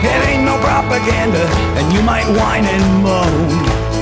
[0.03, 1.47] it ain't no propaganda,
[1.79, 3.95] and you might whine and moan.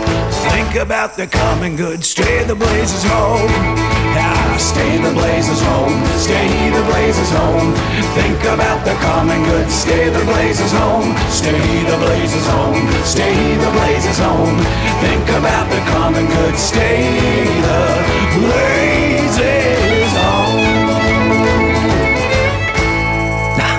[0.49, 3.51] Think about the common good, stay the blazes home.
[4.17, 7.75] Yeah, stay the blazes home, stay the blazes home.
[8.17, 13.71] Think about the common good, stay the blazes home, stay the blazes home, stay the
[13.71, 14.57] blazes home.
[15.05, 17.05] Think about the common good, stay
[17.69, 17.81] the
[18.41, 19.12] blazes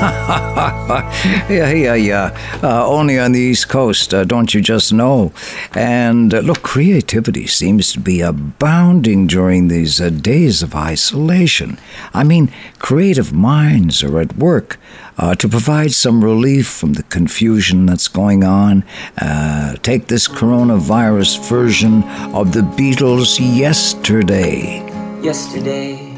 [1.49, 2.59] yeah, yeah, yeah.
[2.61, 5.31] Uh, only on the East Coast, uh, don't you just know?
[5.73, 11.77] And uh, look, creativity seems to be abounding during these uh, days of isolation.
[12.13, 14.77] I mean, creative minds are at work.
[15.15, 18.84] Uh, to provide some relief from the confusion that's going on,
[19.21, 22.01] uh, take this coronavirus version
[22.34, 24.81] of the Beatles' Yesterday.
[25.21, 26.12] yesterday.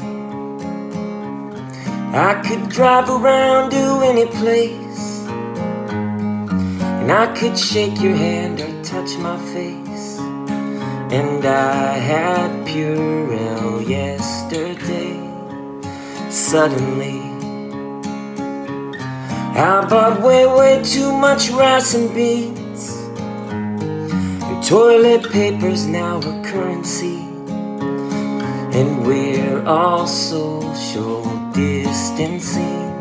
[2.16, 9.18] I could drive around to any place, and I could shake your hand or touch
[9.18, 10.18] my face.
[11.12, 15.20] And I had Purell yesterday.
[16.30, 17.20] Suddenly,
[19.54, 22.92] I bought way, way too much rice and beans.
[23.50, 27.18] And toilet paper's now a currency.
[28.72, 31.35] And we're all social
[31.96, 32.92] distancing.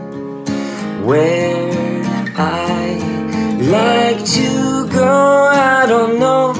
[1.06, 2.02] Where
[2.38, 2.98] I
[3.60, 6.54] like to go, I don't know.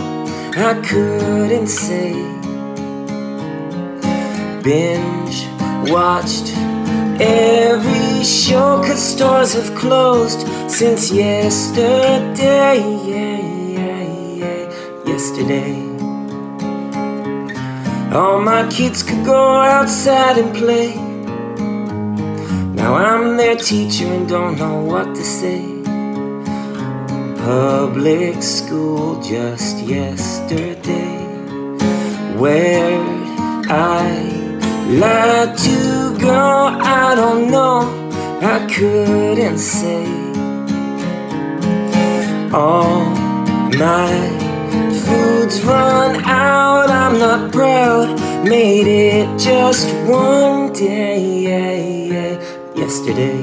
[0.70, 2.12] I couldn't say.
[4.66, 5.38] Binge
[5.90, 6.48] watched
[7.22, 12.78] every show, cause stores have closed since yesterday.
[13.12, 14.60] Yeah,
[15.12, 15.74] yesterday.
[18.14, 21.05] All my kids could go outside and play.
[22.86, 25.60] Now I'm their teacher and don't know what to say.
[27.44, 31.18] Public school just yesterday.
[32.38, 34.06] Where'd I
[35.04, 36.78] like to go?
[37.00, 37.80] I don't know.
[38.54, 40.06] I couldn't say.
[42.54, 43.10] All
[43.84, 44.14] my
[45.06, 46.92] food's run out.
[46.92, 48.08] I'm not proud.
[48.48, 52.15] Made it just one day.
[52.76, 53.40] Yesterday.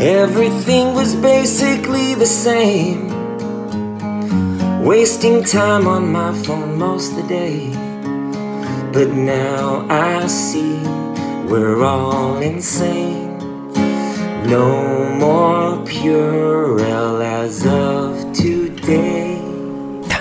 [0.00, 3.08] Everything was basically the same.
[4.84, 7.70] Wasting time on my phone most of the day.
[8.92, 10.78] But now I see
[11.48, 13.38] we're all insane.
[14.46, 19.33] No more Purell as of today.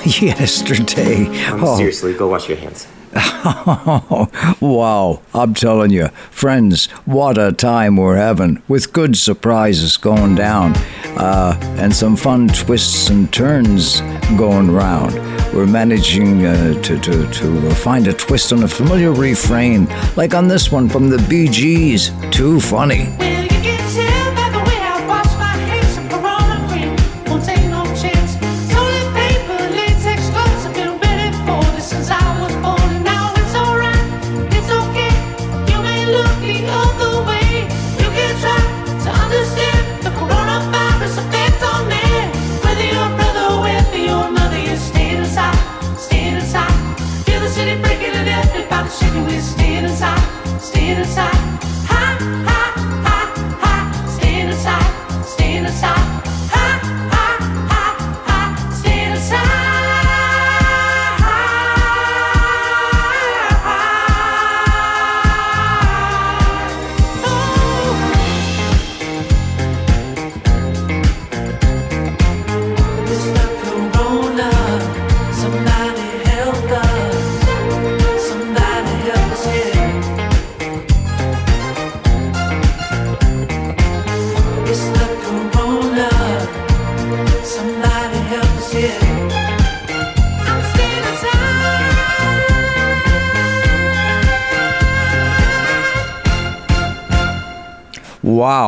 [0.22, 1.26] Yesterday.
[1.48, 1.78] Um, Oh.
[1.78, 2.88] Seriously, go wash your hands.
[4.60, 10.74] wow, I'm telling you, friends, what a time we're having with good surprises going down
[11.18, 14.02] uh, and some fun twists and turns
[14.36, 15.14] going round.
[15.54, 19.86] We're managing uh, to, to, to find a twist on a familiar refrain,
[20.18, 22.12] like on this one from the Bee Gees.
[22.32, 23.16] Too funny.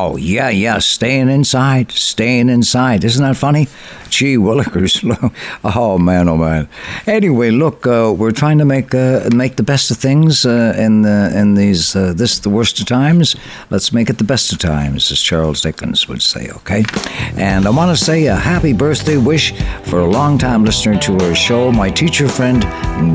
[0.07, 3.03] Oh, yeah, yeah, staying inside, staying inside.
[3.03, 3.67] Isn't that funny?
[4.15, 4.95] gee willikers.
[5.63, 6.67] oh, man, oh, man.
[7.05, 11.01] Anyway, look, uh, we're trying to make uh, make the best of things uh, in
[11.01, 13.35] the, in these, uh, this, the worst of times.
[13.69, 16.83] Let's make it the best of times, as Charles Dickens would say, okay?
[17.35, 21.17] And I want to say a happy birthday wish for a long time listener to
[21.25, 22.61] our show, my teacher friend,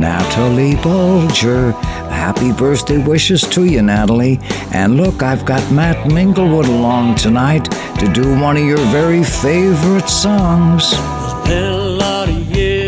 [0.01, 1.73] Natalie Bulger.
[2.11, 4.39] Happy birthday wishes to you, Natalie.
[4.75, 7.65] And look, I've got Matt Minglewood along tonight
[7.99, 10.90] to do one of your very favorite songs
[11.47, 12.80] been a lot of years.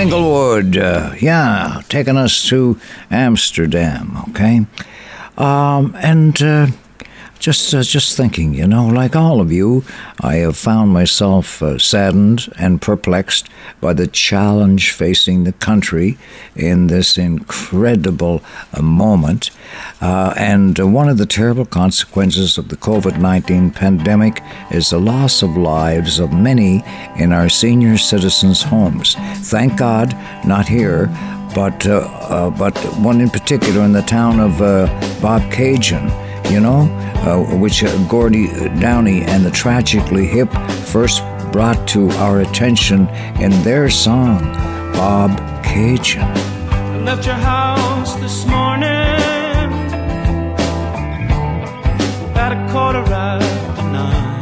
[0.00, 4.64] Minglewood, uh, yeah, taking us to Amsterdam, okay?
[5.36, 6.68] Um, and uh,
[7.40, 9.82] just uh, just thinking, you know, like all of you,
[10.20, 13.48] I have found myself uh, saddened and perplexed
[13.80, 16.18] by the challenge facing the country
[16.54, 18.42] in this incredible
[18.74, 19.50] uh, moment.
[20.02, 25.00] Uh, and uh, one of the terrible consequences of the COVID 19 pandemic is the
[25.00, 26.84] loss of lives of many
[27.16, 29.14] in our senior citizens' homes.
[29.48, 30.14] Thank God,
[30.44, 31.06] not here,
[31.54, 34.86] but, uh, but one in particular in the town of uh,
[35.20, 36.80] Bobcaygeon you know,
[37.24, 38.48] uh, which uh, Gordy
[38.80, 40.52] Downie and the Tragically Hip
[40.92, 41.22] first
[41.52, 43.08] brought to our attention
[43.40, 44.40] in their song,
[44.94, 45.30] Bob
[45.64, 46.22] Cajun.
[46.22, 48.88] I left your house this morning
[52.30, 54.40] about a quarter after nine.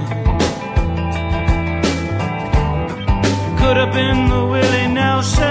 [3.58, 5.44] Could have been the Willie Nelson.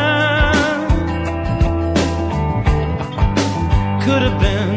[4.04, 4.77] Could have been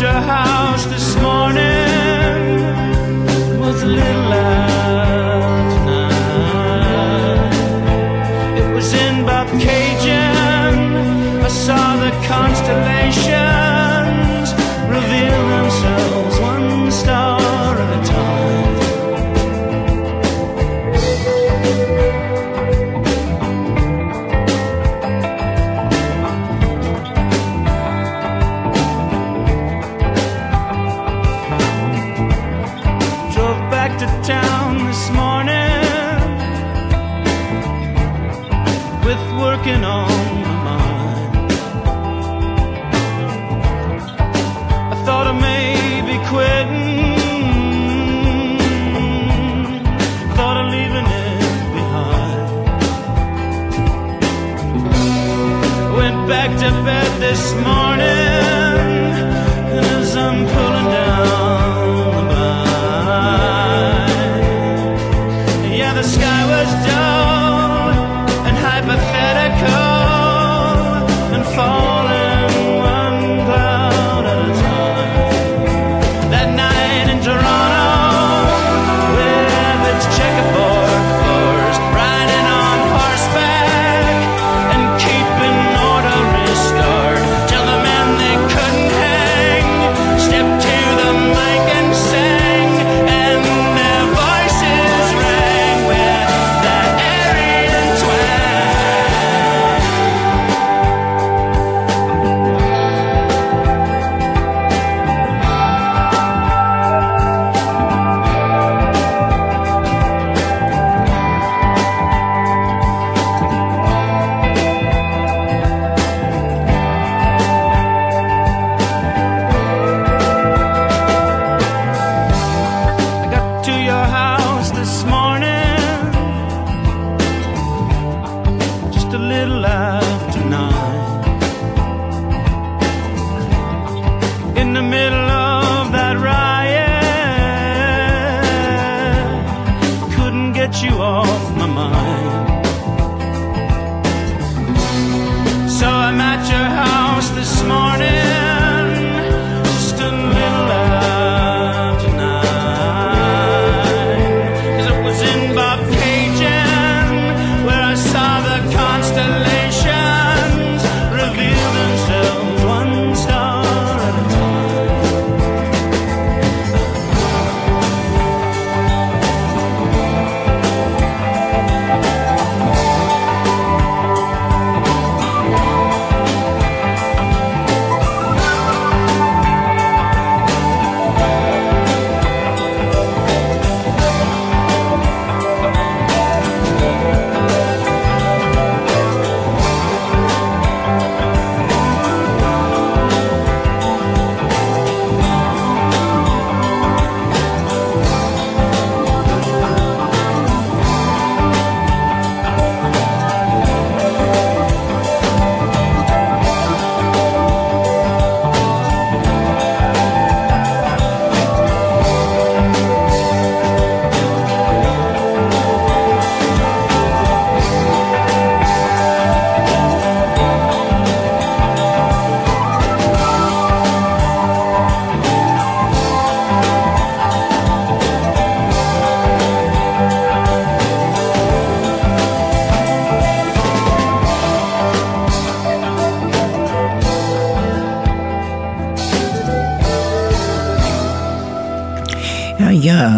[0.00, 1.62] your house this morning,
[3.28, 4.75] it was a little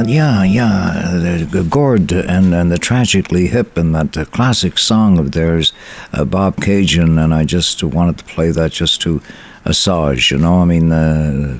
[0.09, 5.33] yeah, yeah, the Gord and and the tragically hip and that uh, classic song of
[5.33, 5.73] theirs,
[6.13, 9.21] uh, Bobcaygeon, and I just wanted to play that just to
[9.65, 10.63] assuage, you know.
[10.63, 11.59] I mean, uh,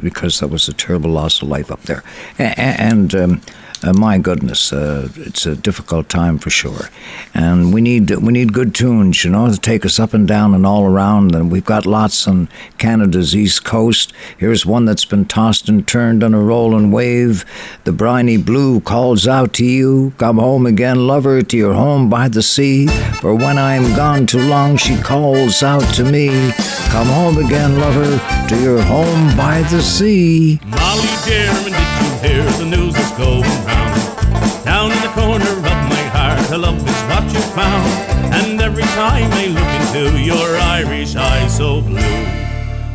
[0.00, 2.02] because that was a terrible loss of life up there,
[2.38, 3.14] and.
[3.14, 3.40] Um,
[3.82, 6.88] uh, my goodness, uh, it's a difficult time for sure,
[7.34, 10.54] and we need we need good tunes, you know, to take us up and down
[10.54, 11.34] and all around.
[11.34, 12.48] And we've got lots on
[12.78, 14.05] Canada's east coast.
[14.38, 17.46] Here's one that's been tossed and turned on a rolling wave.
[17.84, 22.28] The briny blue calls out to you, "Come home again, lover, to your home by
[22.28, 22.86] the sea."
[23.22, 26.52] For when I am gone too long, she calls out to me,
[26.90, 32.44] "Come home again, lover, to your home by the sea." Molly Dearman, did you hear
[32.58, 34.64] the news is going round?
[34.66, 37.90] Down in the corner of my heart, a love is what you found.
[38.34, 42.02] And every time I look into your Irish eyes so blue,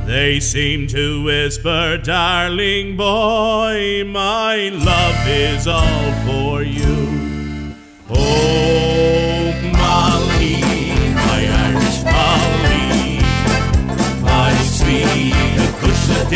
[0.06, 7.76] they seem to whisper, darling boy, my love is all for you.
[8.10, 10.62] Oh, Molly,
[11.14, 13.20] my Irish Molly,
[14.22, 15.34] my sweet
[15.66, 16.30] Acushla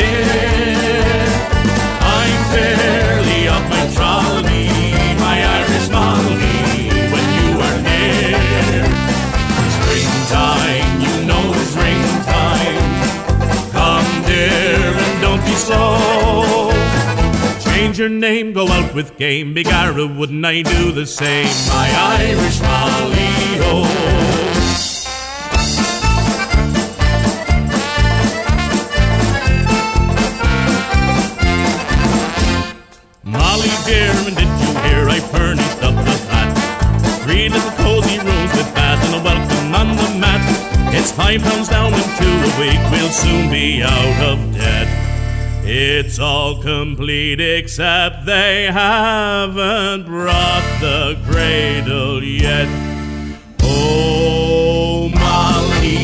[17.95, 19.53] Change your name, go out with game.
[19.53, 21.45] Begara, wouldn't I do the same?
[21.69, 21.87] My
[22.19, 23.31] Irish Molly,
[23.63, 23.87] oh.
[33.23, 37.21] Molly Dearman, did you hear I furnished up the flat?
[37.23, 40.43] Three little cozy rooms with bath and a welcome on the mat.
[40.93, 45.04] It's five pounds down in two a week, we'll soon be out of debt.
[45.67, 52.67] It's all complete except they haven't brought the cradle yet.
[53.63, 56.03] Oh, Molly,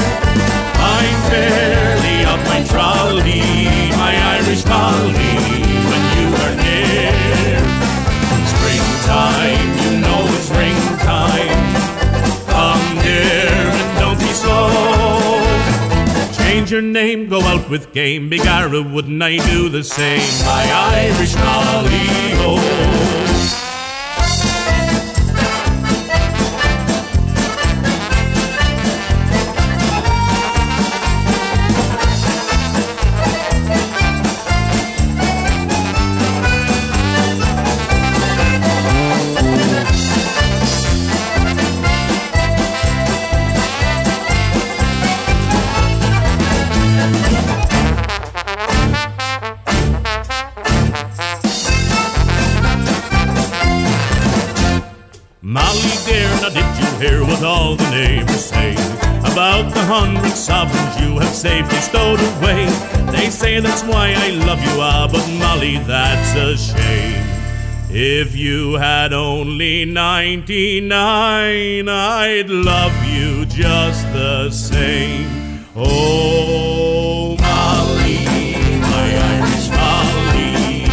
[0.80, 2.18] I'm fairly
[2.58, 3.42] my trolley,
[3.96, 5.34] my Irish Molly,
[5.88, 7.58] when you are near.
[8.52, 9.67] Springtime,
[16.70, 18.28] Your name, go out with game.
[18.28, 20.20] Begara, wouldn't I do the same?
[20.44, 21.88] My Irish Molly,
[22.44, 22.97] oh.
[59.88, 62.66] Hundred sovereigns you have safely stowed away?
[63.10, 67.24] They say that's why I love you, ah, but Molly, that's a shame.
[67.90, 75.64] If you had only 99, I'd love you just the same.
[75.74, 78.26] Oh, Molly,
[78.92, 80.84] my Irish Molly,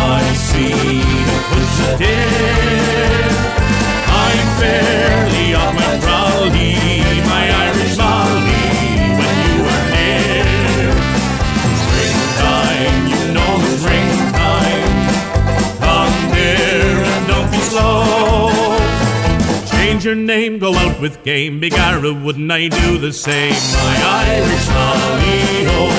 [0.00, 1.04] my sweet
[1.36, 3.28] Acushla dear.
[4.08, 5.52] I'm fairly
[20.02, 21.60] Your name, go out with game.
[21.60, 23.52] Begara, wouldn't I do the same?
[23.52, 23.96] My
[24.34, 25.90] Irish Molly, oh.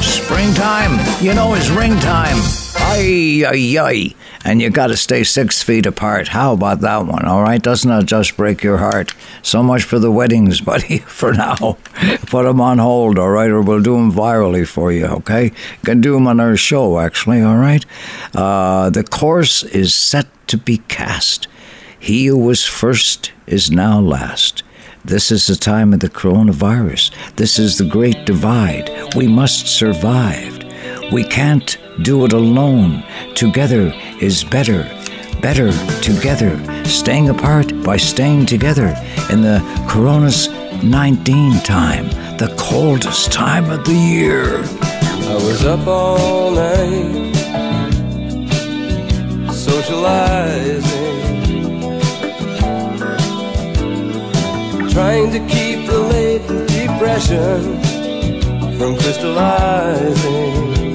[0.00, 2.63] Springtime, you know, is ring time.
[2.96, 4.14] Ay, ay, ay.
[4.44, 6.28] And you got to stay six feet apart.
[6.28, 7.24] How about that one?
[7.24, 9.12] All right, doesn't that just break your heart?
[9.42, 10.98] So much for the weddings, buddy.
[10.98, 11.76] For now,
[12.26, 15.06] put them on hold, all right, or we'll do them virally for you.
[15.06, 15.50] Okay,
[15.84, 17.42] can do them on our show, actually.
[17.42, 17.84] All right.
[18.32, 21.48] Uh, the course is set to be cast.
[21.98, 24.62] He who was first is now last.
[25.04, 27.10] This is the time of the coronavirus.
[27.34, 28.88] This is the great divide.
[29.16, 30.62] We must survive.
[31.12, 33.04] We can't do it alone.
[33.36, 34.82] Together is better.
[35.40, 36.58] Better together.
[36.84, 38.88] Staying apart by staying together
[39.30, 40.48] in the Corona's
[40.82, 44.58] 19 time, the coldest time of the year.
[44.58, 47.32] I was up all night
[49.52, 50.90] socializing,
[54.90, 57.80] trying to keep the late depression
[58.78, 60.93] from crystallizing.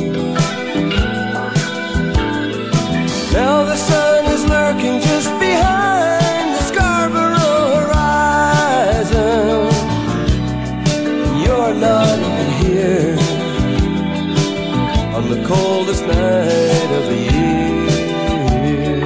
[15.49, 19.01] Coldest night of the year.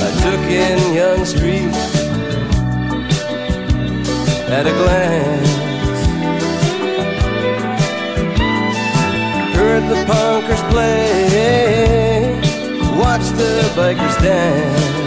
[0.00, 1.74] I took in Yonge Street
[4.48, 5.35] at a glance.
[9.88, 12.40] The punkers play,
[12.98, 15.05] watched the bikers dance.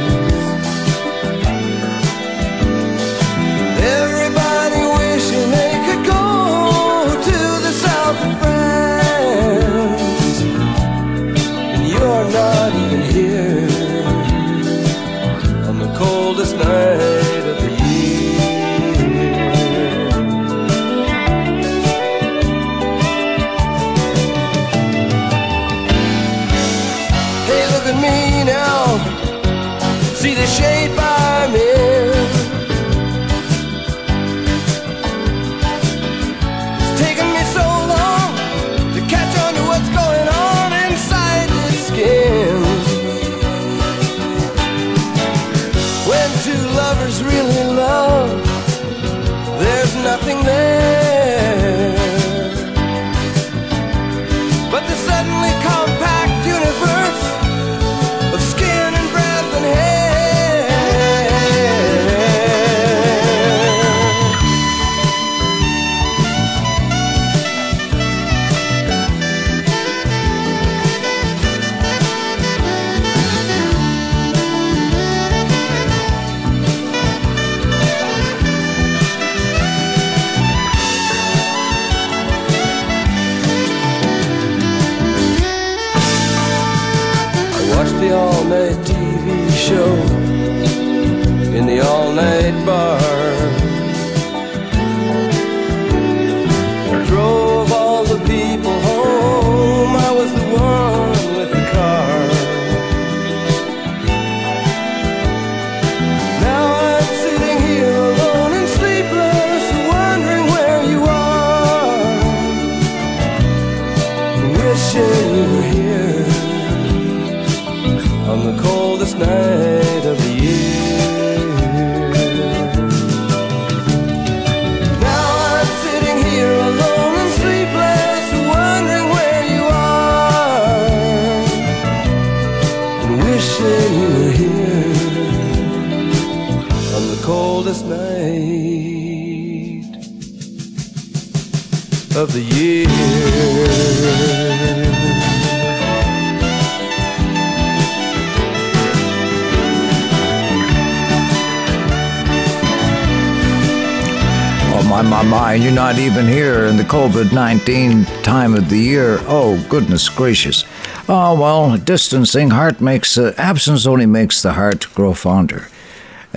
[155.30, 159.20] My, you're not even here in the COVID 19 time of the year.
[159.28, 160.66] Oh, goodness gracious.
[161.08, 165.68] Oh, well, distancing, heart makes, uh, absence only makes the heart grow fonder.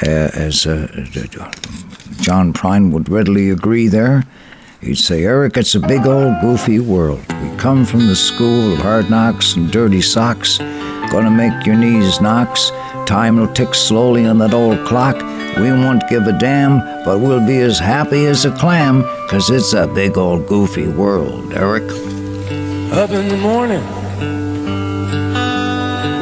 [0.06, 0.88] Uh, as uh,
[2.20, 4.24] John Prine would readily agree there.
[4.82, 7.24] He'd say, Eric, it's a big old goofy world.
[7.42, 10.58] We come from the school of hard knocks and dirty socks.
[10.58, 12.70] Gonna make your knees knocks.
[13.06, 15.31] Time will tick slowly on that old clock.
[15.60, 19.72] We won't give a damn, but we'll be as happy as a clam, 'cause it's
[19.74, 21.84] a big old goofy world, Eric.
[22.92, 23.84] Up in the morning,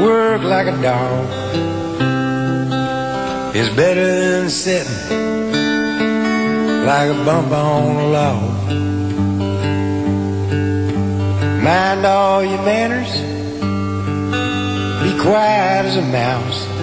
[0.03, 1.27] work like a dog.
[3.55, 5.01] It's better than sitting
[6.87, 8.43] like a bump on a log.
[11.63, 13.13] Mind all your manners,
[15.03, 16.80] be quiet as a mouse.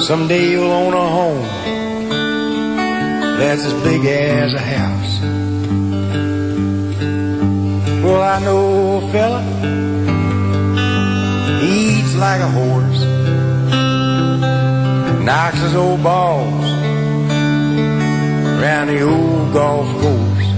[0.00, 1.42] Someday you'll own a home
[3.38, 5.20] that's as big as a house.
[8.04, 9.42] Well, I know a fella,
[11.60, 13.00] he eats like a horse,
[15.24, 16.64] knocks his old balls
[18.60, 20.48] around the old golf course.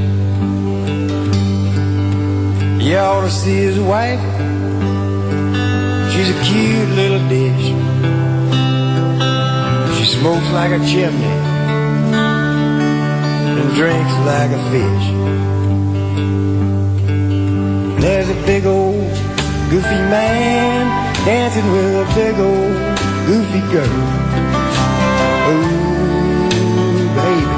[2.83, 4.21] You ought to see his wife,
[6.13, 7.88] she's a cute little dish
[10.21, 11.35] smokes like a chimney
[13.61, 15.07] and drinks like a fish.
[18.03, 19.11] There's a big old
[19.71, 20.87] goofy man
[21.25, 23.99] dancing with a big old goofy girl.
[25.53, 25.79] Ooh,
[27.21, 27.57] baby,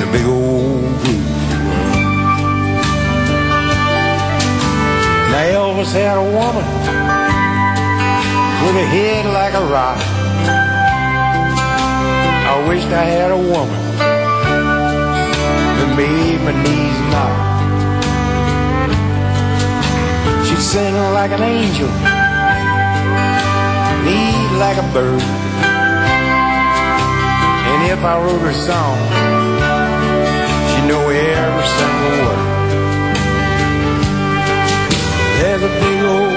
[0.00, 0.82] the big old.
[5.30, 6.66] Now Elvis had a woman
[8.64, 10.13] with a head like a rock.
[12.64, 13.82] I wished I had a woman
[15.76, 17.36] that made my knees knock.
[20.46, 21.92] She'd sing like an angel,
[24.08, 25.20] lead like a bird.
[27.68, 28.96] And if I wrote her song,
[30.70, 32.44] she'd know every single word.
[35.36, 36.32] There's a big old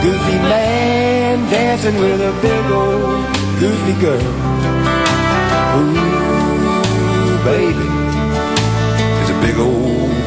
[0.00, 3.20] goofy man dancing with a big old
[3.60, 4.47] goofy girl.
[5.70, 7.88] Ooh, baby,
[9.20, 10.17] it's a big old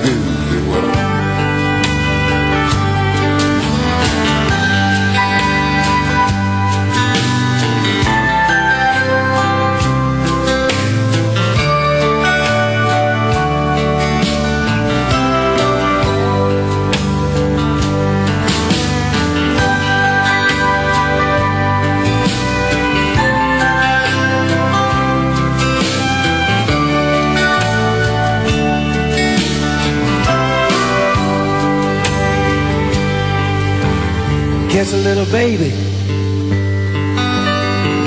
[34.71, 35.71] Kiss a little baby.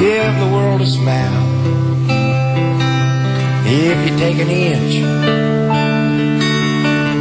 [0.00, 1.44] Give the world a smile.
[3.66, 4.94] If you take an inch,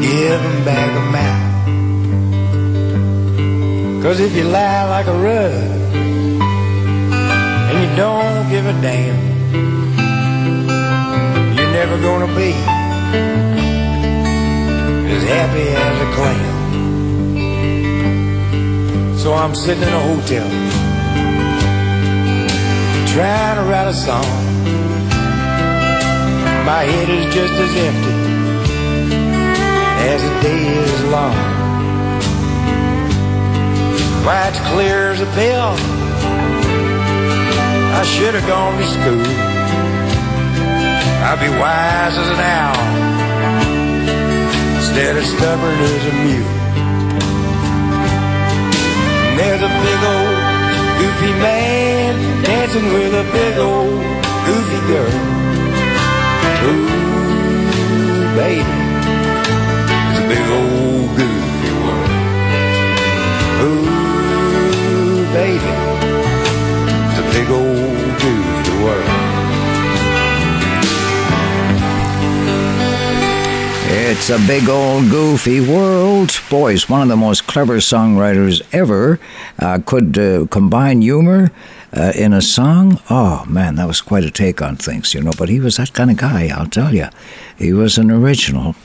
[0.01, 1.43] give him back a mile.
[4.01, 5.51] Cause if you lie like a rug
[7.67, 9.19] and you don't give a damn,
[11.57, 12.53] you're never gonna be
[15.11, 16.52] as happy as a clam.
[19.23, 20.49] So I'm sitting in a hotel
[23.15, 24.25] trying to write a song.
[26.65, 28.15] My head is just as empty
[30.11, 31.37] as the day is long.
[34.25, 35.77] Why, it's clear as a bell.
[37.95, 39.25] I should have gone to school.
[41.23, 42.77] I'd be wise as an owl
[44.75, 46.62] instead of stubborn as a mule.
[49.34, 50.38] And there's a big old
[50.99, 53.97] goofy man dancing with a big old
[54.45, 55.10] goofy girl.
[56.69, 57.02] Ooh,
[74.25, 76.31] It's a big old goofy world.
[76.49, 79.19] Boys, one of the most clever songwriters ever
[79.59, 81.51] uh, could uh, combine humor
[81.91, 83.01] uh, in a song.
[83.09, 85.33] Oh, man, that was quite a take on things, you know.
[85.37, 87.07] But he was that kind of guy, I'll tell you.
[87.57, 88.75] He was an original.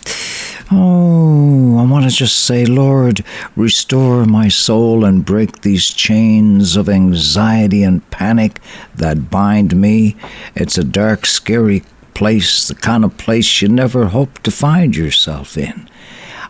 [0.72, 3.24] Oh, I want to just say, Lord,
[3.54, 8.58] restore my soul and break these chains of anxiety and panic
[8.96, 10.16] that bind me.
[10.56, 11.84] It's a dark, scary
[12.18, 15.88] place, the kind of place you never hoped to find yourself in.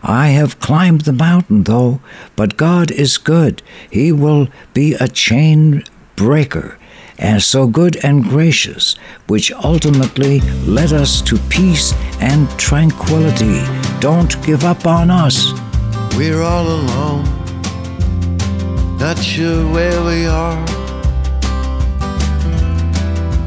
[0.01, 2.01] I have climbed the mountain, though,
[2.35, 3.61] but God is good.
[3.91, 5.83] He will be a chain
[6.15, 6.79] breaker,
[7.19, 8.95] and so good and gracious,
[9.27, 13.61] which ultimately led us to peace and tranquility.
[13.99, 15.53] Don't give up on us.
[16.17, 17.25] We're all alone,
[18.97, 20.88] not sure where we are.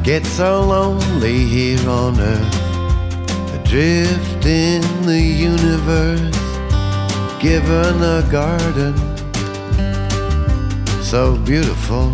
[0.02, 6.42] Get so lonely here on earth, adrift in the universe,
[7.40, 8.94] given a garden
[11.12, 12.10] so beautiful.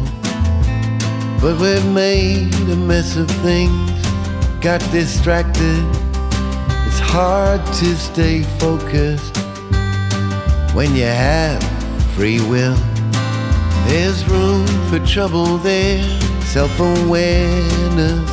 [1.41, 3.91] But we've made a mess of things,
[4.61, 5.83] got distracted.
[6.87, 9.37] It's hard to stay focused
[10.75, 11.63] when you have
[12.17, 12.77] free will.
[13.87, 16.05] There's room for trouble there,
[16.49, 18.31] self awareness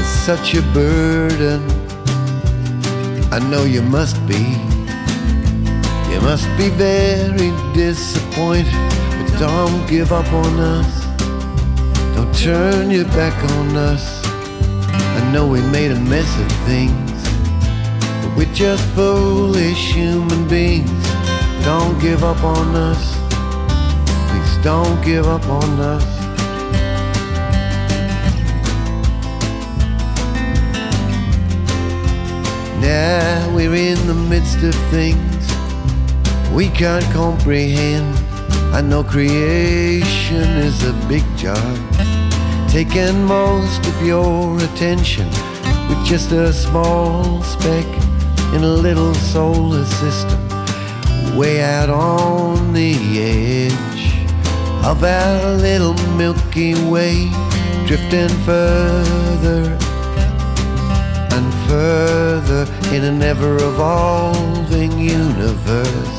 [0.00, 1.60] is such a burden.
[3.30, 4.40] I know you must be,
[6.10, 8.72] you must be very disappointed,
[9.18, 11.04] but don't give up on us.
[12.16, 14.24] Don't turn your back on us.
[15.18, 17.18] I know we made a mess of things,
[18.22, 21.04] but we're just foolish human beings.
[21.66, 23.04] Don't give up on us.
[24.30, 26.13] Please don't give up on us.
[32.84, 35.42] Now we're in the midst of things
[36.52, 38.14] we can't comprehend.
[38.74, 41.78] I know creation is a big job,
[42.68, 45.26] taking most of your attention.
[45.88, 47.86] with just a small speck
[48.54, 50.38] in a little solar system,
[51.38, 54.26] way out on the edge
[54.84, 57.30] of our little Milky Way,
[57.86, 59.78] drifting further
[61.74, 62.64] further
[62.94, 66.18] in an ever evolving universe.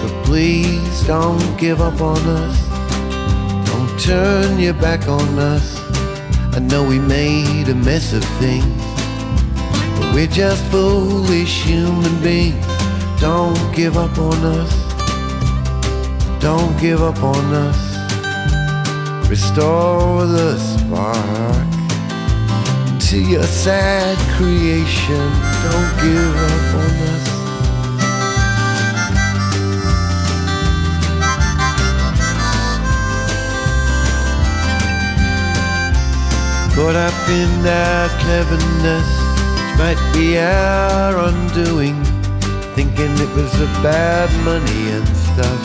[0.00, 2.56] But please don't give up on us,
[3.68, 5.66] don't turn your back on us.
[6.56, 8.82] I know we made a mess of things,
[9.96, 12.66] but we're just foolish human beings.
[13.20, 14.72] Don't give up on us,
[16.40, 17.80] don't give up on us.
[19.28, 21.71] Restore the spark
[23.12, 25.28] to your sad creation.
[25.68, 27.26] Don't give up on us.
[36.74, 39.08] Caught up in our cleverness,
[39.60, 42.02] which might be our undoing.
[42.74, 45.60] Thinking it was about money and stuff.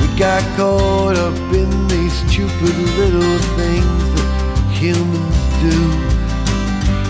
[0.00, 4.30] We got caught up in these stupid little things that
[4.72, 6.15] humans do.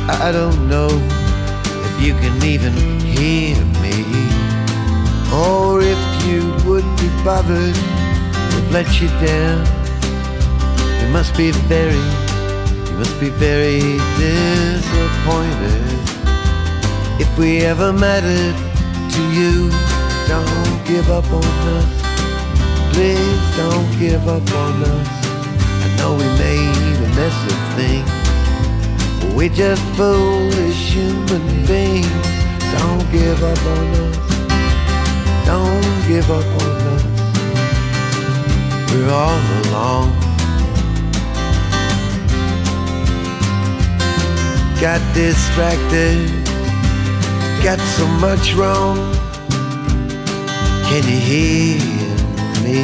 [0.08, 4.04] I don't know if you can even hear me,
[5.34, 7.76] or if you would be bothered.
[8.54, 9.66] We've let you down.
[11.02, 12.06] You must be very,
[12.86, 13.80] you must be very
[14.16, 15.82] disappointed.
[17.20, 18.56] If we ever mattered
[19.10, 19.70] to you,
[20.28, 21.44] don't give up on
[21.76, 21.90] us.
[22.94, 25.08] Please don't give up on us.
[25.82, 28.15] I know we made a mess of things.
[29.34, 32.06] We're just foolish human beings.
[32.78, 34.16] Don't give up on us.
[35.46, 37.04] Don't give up on us.
[38.90, 40.10] We're all alone.
[44.80, 46.18] Got distracted.
[47.62, 48.96] Got so much wrong.
[50.88, 51.80] Can you hear
[52.62, 52.78] me?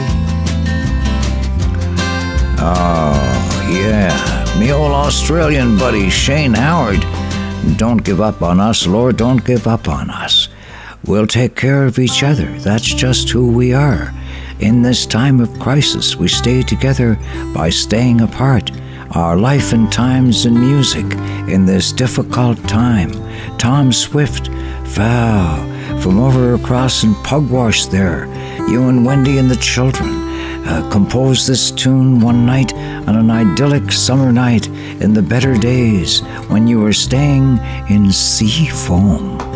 [2.59, 3.15] Oh,
[3.71, 4.32] yeah.
[4.59, 7.01] Me old Australian buddy Shane Howard.
[7.79, 9.17] Don't give up on us, Lord.
[9.17, 10.49] Don't give up on us.
[11.05, 12.47] We'll take care of each other.
[12.59, 14.13] That's just who we are.
[14.61, 17.19] In this time of crisis, we stay together
[17.55, 18.71] by staying apart.
[19.13, 21.07] Our life and times in music
[21.49, 23.13] in this difficult time.
[23.59, 25.57] Thom Swift, Val,
[26.01, 28.27] from over across in Pugwash there.
[28.69, 30.22] You and Wendy and the children
[30.65, 32.73] uh, composed this tune one night
[33.09, 34.69] on an idyllic summer night
[35.01, 37.59] in the better days when you were staying
[37.89, 39.52] in Seafoam.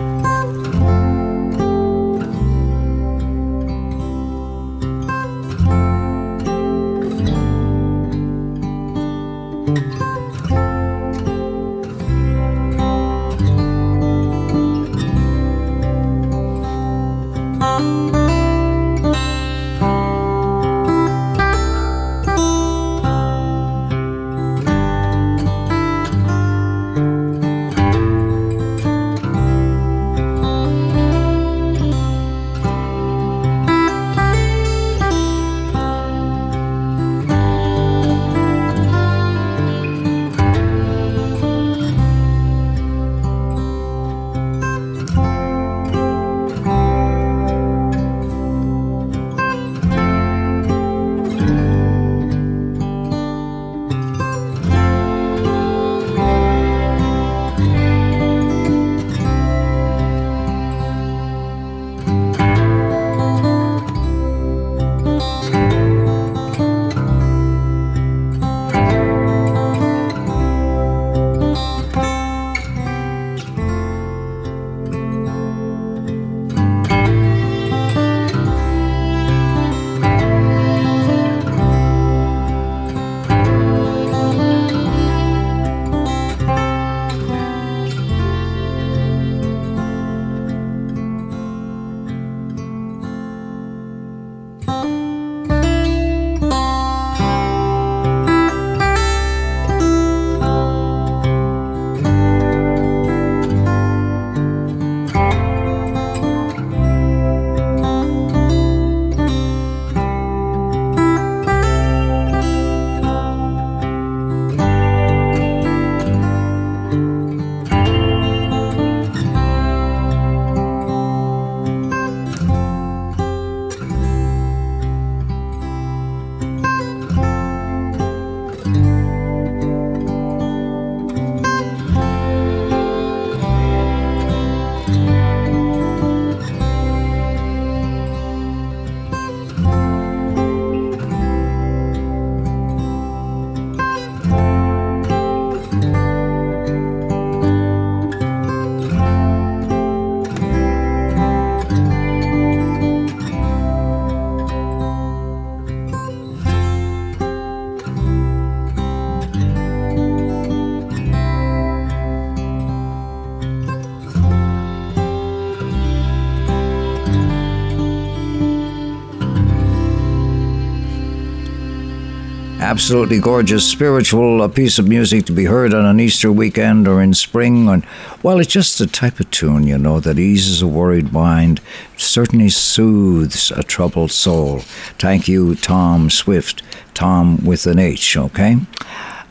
[172.76, 177.14] Absolutely gorgeous spiritual piece of music to be heard on an Easter weekend or in
[177.14, 177.70] spring.
[177.70, 177.86] And
[178.22, 181.62] well, it's just the type of tune, you know, that eases a worried mind,
[181.96, 184.58] certainly soothes a troubled soul.
[184.98, 186.62] Thank you, Thom Swift.
[186.92, 188.58] Tom with an H, okay?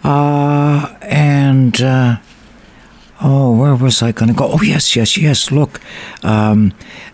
[0.04, 1.80] Uh, and.
[1.80, 2.18] Uh,
[3.28, 4.52] Oh, where was I going to go?
[4.52, 5.50] Oh, yes, yes, yes.
[5.50, 5.82] Look,
[6.24, 6.74] um,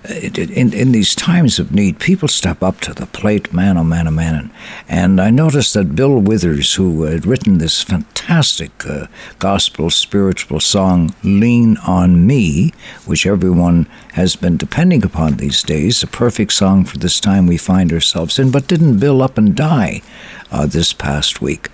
[0.10, 4.10] in in these times of need, people step up to the plate, man, oh man,
[4.10, 4.52] oh man.
[4.90, 9.08] And I noticed that Bill Withers, who had written this fantastic uh,
[9.40, 12.74] gospel spiritual song, "Lean on Me,"
[13.06, 17.56] which everyone has been depending upon these days, a perfect song for this time we
[17.56, 18.52] find ourselves in.
[18.52, 20.02] But didn't Bill up and die?
[20.52, 21.70] uh, this past week.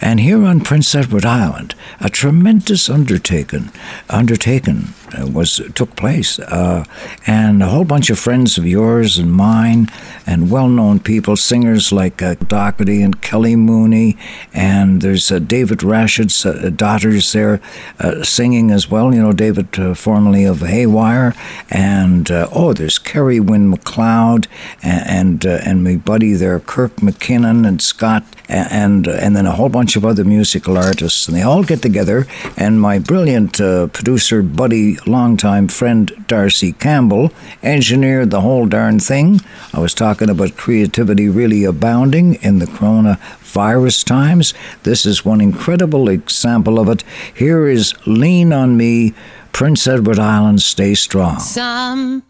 [0.00, 3.72] And here on Prince Edward Island, a tremendous undertaken
[4.08, 6.84] undertaken uh, was took place, uh,
[7.26, 9.88] and a whole bunch of friends of yours and mine,
[10.26, 14.16] and well-known people, singers like uh, Doherty and Kelly Mooney,
[14.52, 17.60] and there's uh, David Rashid's uh, daughters there
[17.98, 19.14] uh, singing as well.
[19.14, 21.34] You know, David, formerly of Haywire,
[21.70, 24.46] and oh, there's Kerry Wynn McLeod,
[24.82, 29.68] and and, and my buddy there, Kirk McKinnon and Scott and and then a whole
[29.68, 32.26] bunch of other musical artists, and they all get together.
[32.56, 39.40] And my brilliant uh, producer, buddy, longtime friend Darcy Campbell engineered the whole darn thing.
[39.72, 44.54] I was talking about creativity really abounding in the coronavirus times.
[44.82, 47.04] This is one incredible example of it.
[47.34, 49.14] Here is "Lean on Me."
[49.50, 51.40] Prince Edward Island, stay strong.
[51.40, 52.22] Some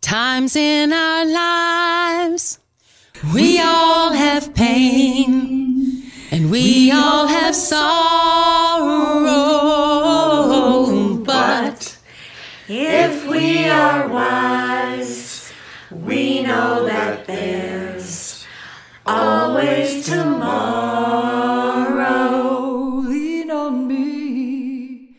[0.00, 2.60] times in our lives
[3.34, 7.84] we all have pain and we all have sorrow,
[11.24, 11.96] but
[12.68, 15.52] If we are wise,
[15.88, 18.44] we know that there's
[19.06, 21.46] always tomorrow.
[23.06, 25.10] Lean on me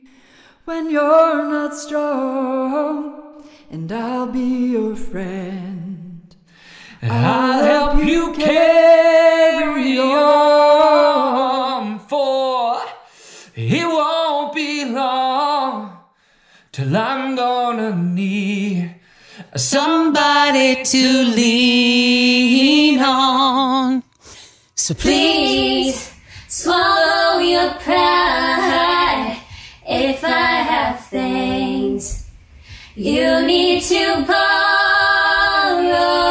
[0.66, 5.87] when you're not strong, and I'll be your friend.
[7.02, 12.82] I'll help you carry on, for
[13.56, 15.98] it won't be long
[16.72, 18.96] till I'm gonna need
[19.56, 24.04] somebody to lean on.
[24.74, 26.12] So Please
[26.48, 29.38] swallow your pride.
[29.90, 32.26] If I have things
[32.96, 36.27] you need to borrow.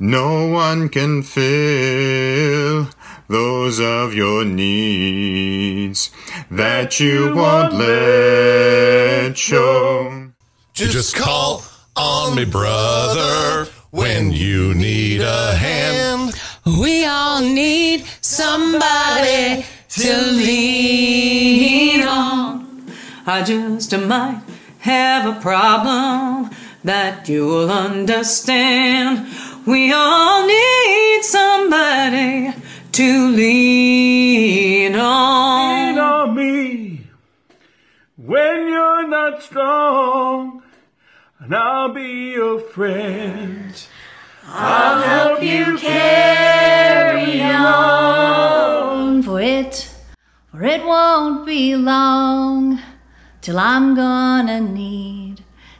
[0.00, 2.88] No one can fill
[3.28, 6.10] those of your needs
[6.50, 10.30] that you won't let show.
[10.72, 11.64] Just call
[11.96, 16.32] on me, brother, when you need a hand.
[16.64, 22.86] We all need somebody to lean on.
[23.26, 24.42] I just might
[24.78, 26.50] have a problem
[26.84, 29.26] that you'll understand.
[29.68, 32.54] We all need somebody
[32.92, 35.88] to lean on.
[35.88, 37.00] Lean on me
[38.16, 40.62] when you're not strong,
[41.38, 43.74] and I'll be your friend.
[44.46, 49.22] I'll help you carry on.
[49.22, 49.94] For it,
[50.50, 52.80] for it won't be long
[53.42, 55.17] till I'm gonna need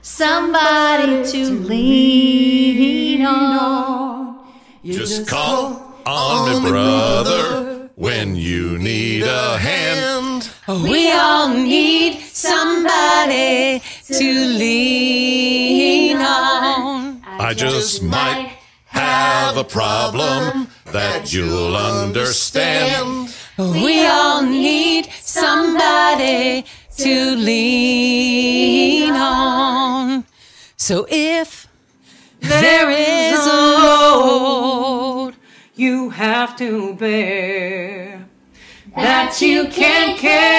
[0.09, 4.39] somebody to lean on.
[4.83, 10.51] You Just call on me, brother, when you need a hand.
[10.67, 14.31] We all need somebody to
[14.63, 17.23] lean on.
[17.25, 18.57] I just might
[18.87, 23.35] have a problem that you'll understand.
[23.59, 26.65] We all need somebody
[26.99, 30.25] to lean on.
[30.77, 31.69] So if
[32.41, 33.53] there is a
[33.83, 35.35] load
[35.75, 38.27] you have to bear
[38.97, 40.59] that you can't carry,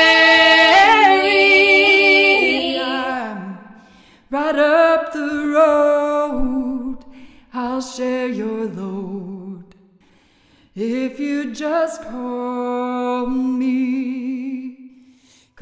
[4.32, 6.98] Right up the road,
[7.52, 9.64] I'll share your load.
[10.76, 14.39] If you just call me,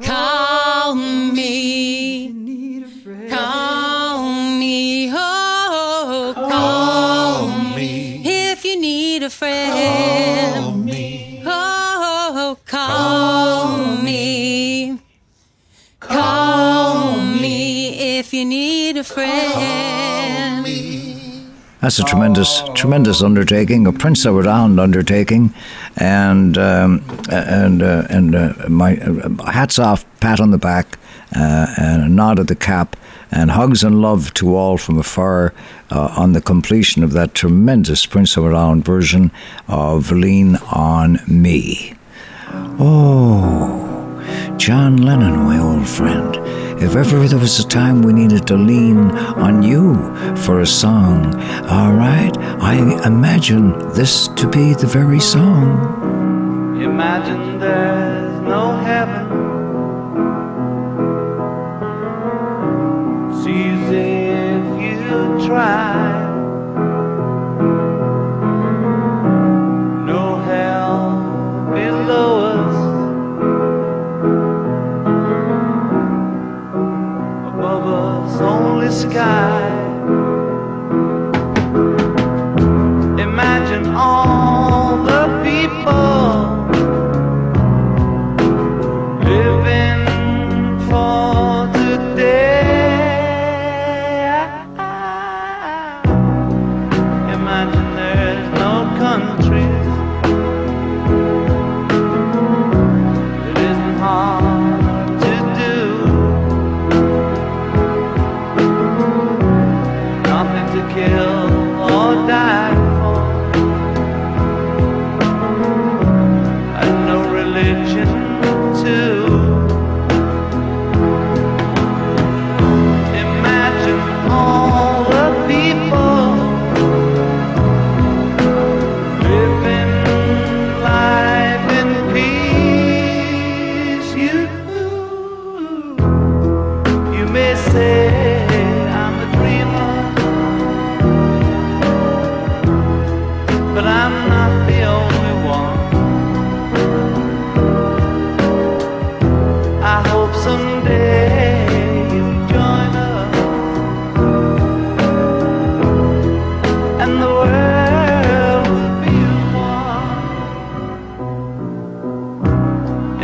[0.02, 2.84] call me,
[3.30, 8.22] call me, oh, call me.
[8.26, 10.56] if you need a friend.
[10.56, 15.00] Call me, oh, call me,
[16.00, 19.77] call me if you need a friend.
[21.88, 25.54] That's a tremendous, tremendous undertaking, a Prince Edward Island undertaking,
[25.96, 27.02] and um,
[27.32, 31.00] and uh, and uh, my uh, hats off, pat on the back,
[31.34, 32.98] uh, and a nod of the cap,
[33.32, 35.54] and hugs and love to all from afar
[35.90, 39.32] uh, on the completion of that tremendous Prince Edward Island version
[39.70, 41.94] of "Lean on Me."
[42.52, 43.87] Oh,
[44.58, 46.36] John Lennon, my old friend.
[46.82, 49.96] If ever there was a time we needed to lean on you
[50.36, 51.36] for a song,
[51.70, 52.76] all right, I
[53.06, 56.82] imagine this to be the very song.
[56.82, 59.28] Imagine there's no heaven.
[63.48, 66.17] Easy if you try.
[79.18, 79.87] Sky.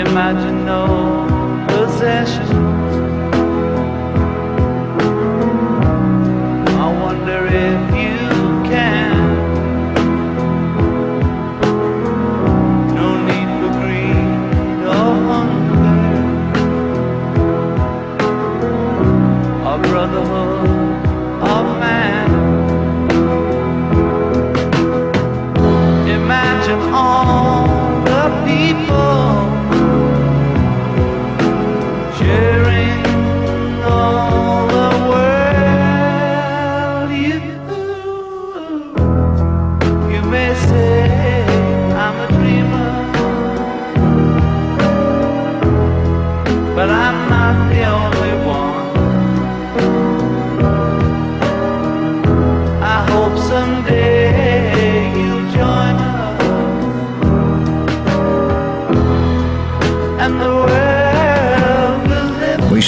[0.05, 2.82] Imagine no possessions.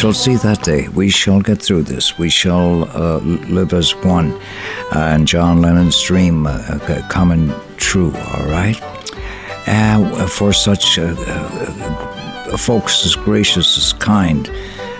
[0.05, 0.87] Shall see that day.
[0.89, 2.15] We shall get through this.
[2.19, 3.17] We shall uh,
[3.49, 4.33] live as one.
[4.93, 8.79] Uh, and John Lennon's dream uh, uh, coming true, all right?
[9.65, 14.47] Uh, for such uh, uh, folks as gracious, as kind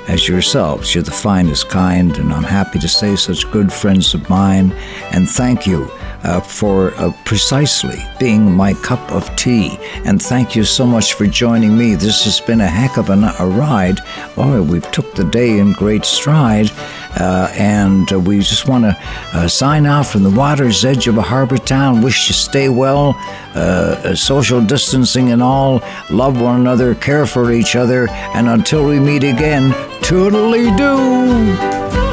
[0.07, 0.95] as yourselves.
[0.95, 4.71] You're the finest kind, and I'm happy to say such good friends of mine.
[5.11, 5.87] And thank you
[6.25, 9.77] uh, for uh, precisely being my cup of tea.
[10.05, 11.93] And thank you so much for joining me.
[11.95, 13.99] This has been a heck of a, a ride.
[14.35, 16.71] Boy, we've took the day in great stride.
[17.17, 18.97] Uh, and uh, we just want to
[19.33, 22.01] uh, sign out from the water's edge of a harbor town.
[22.01, 23.15] Wish you stay well,
[23.53, 25.81] uh, social distancing and all.
[26.09, 29.71] Love one another, care for each other, and until we meet again,
[30.01, 32.04] toodly doo.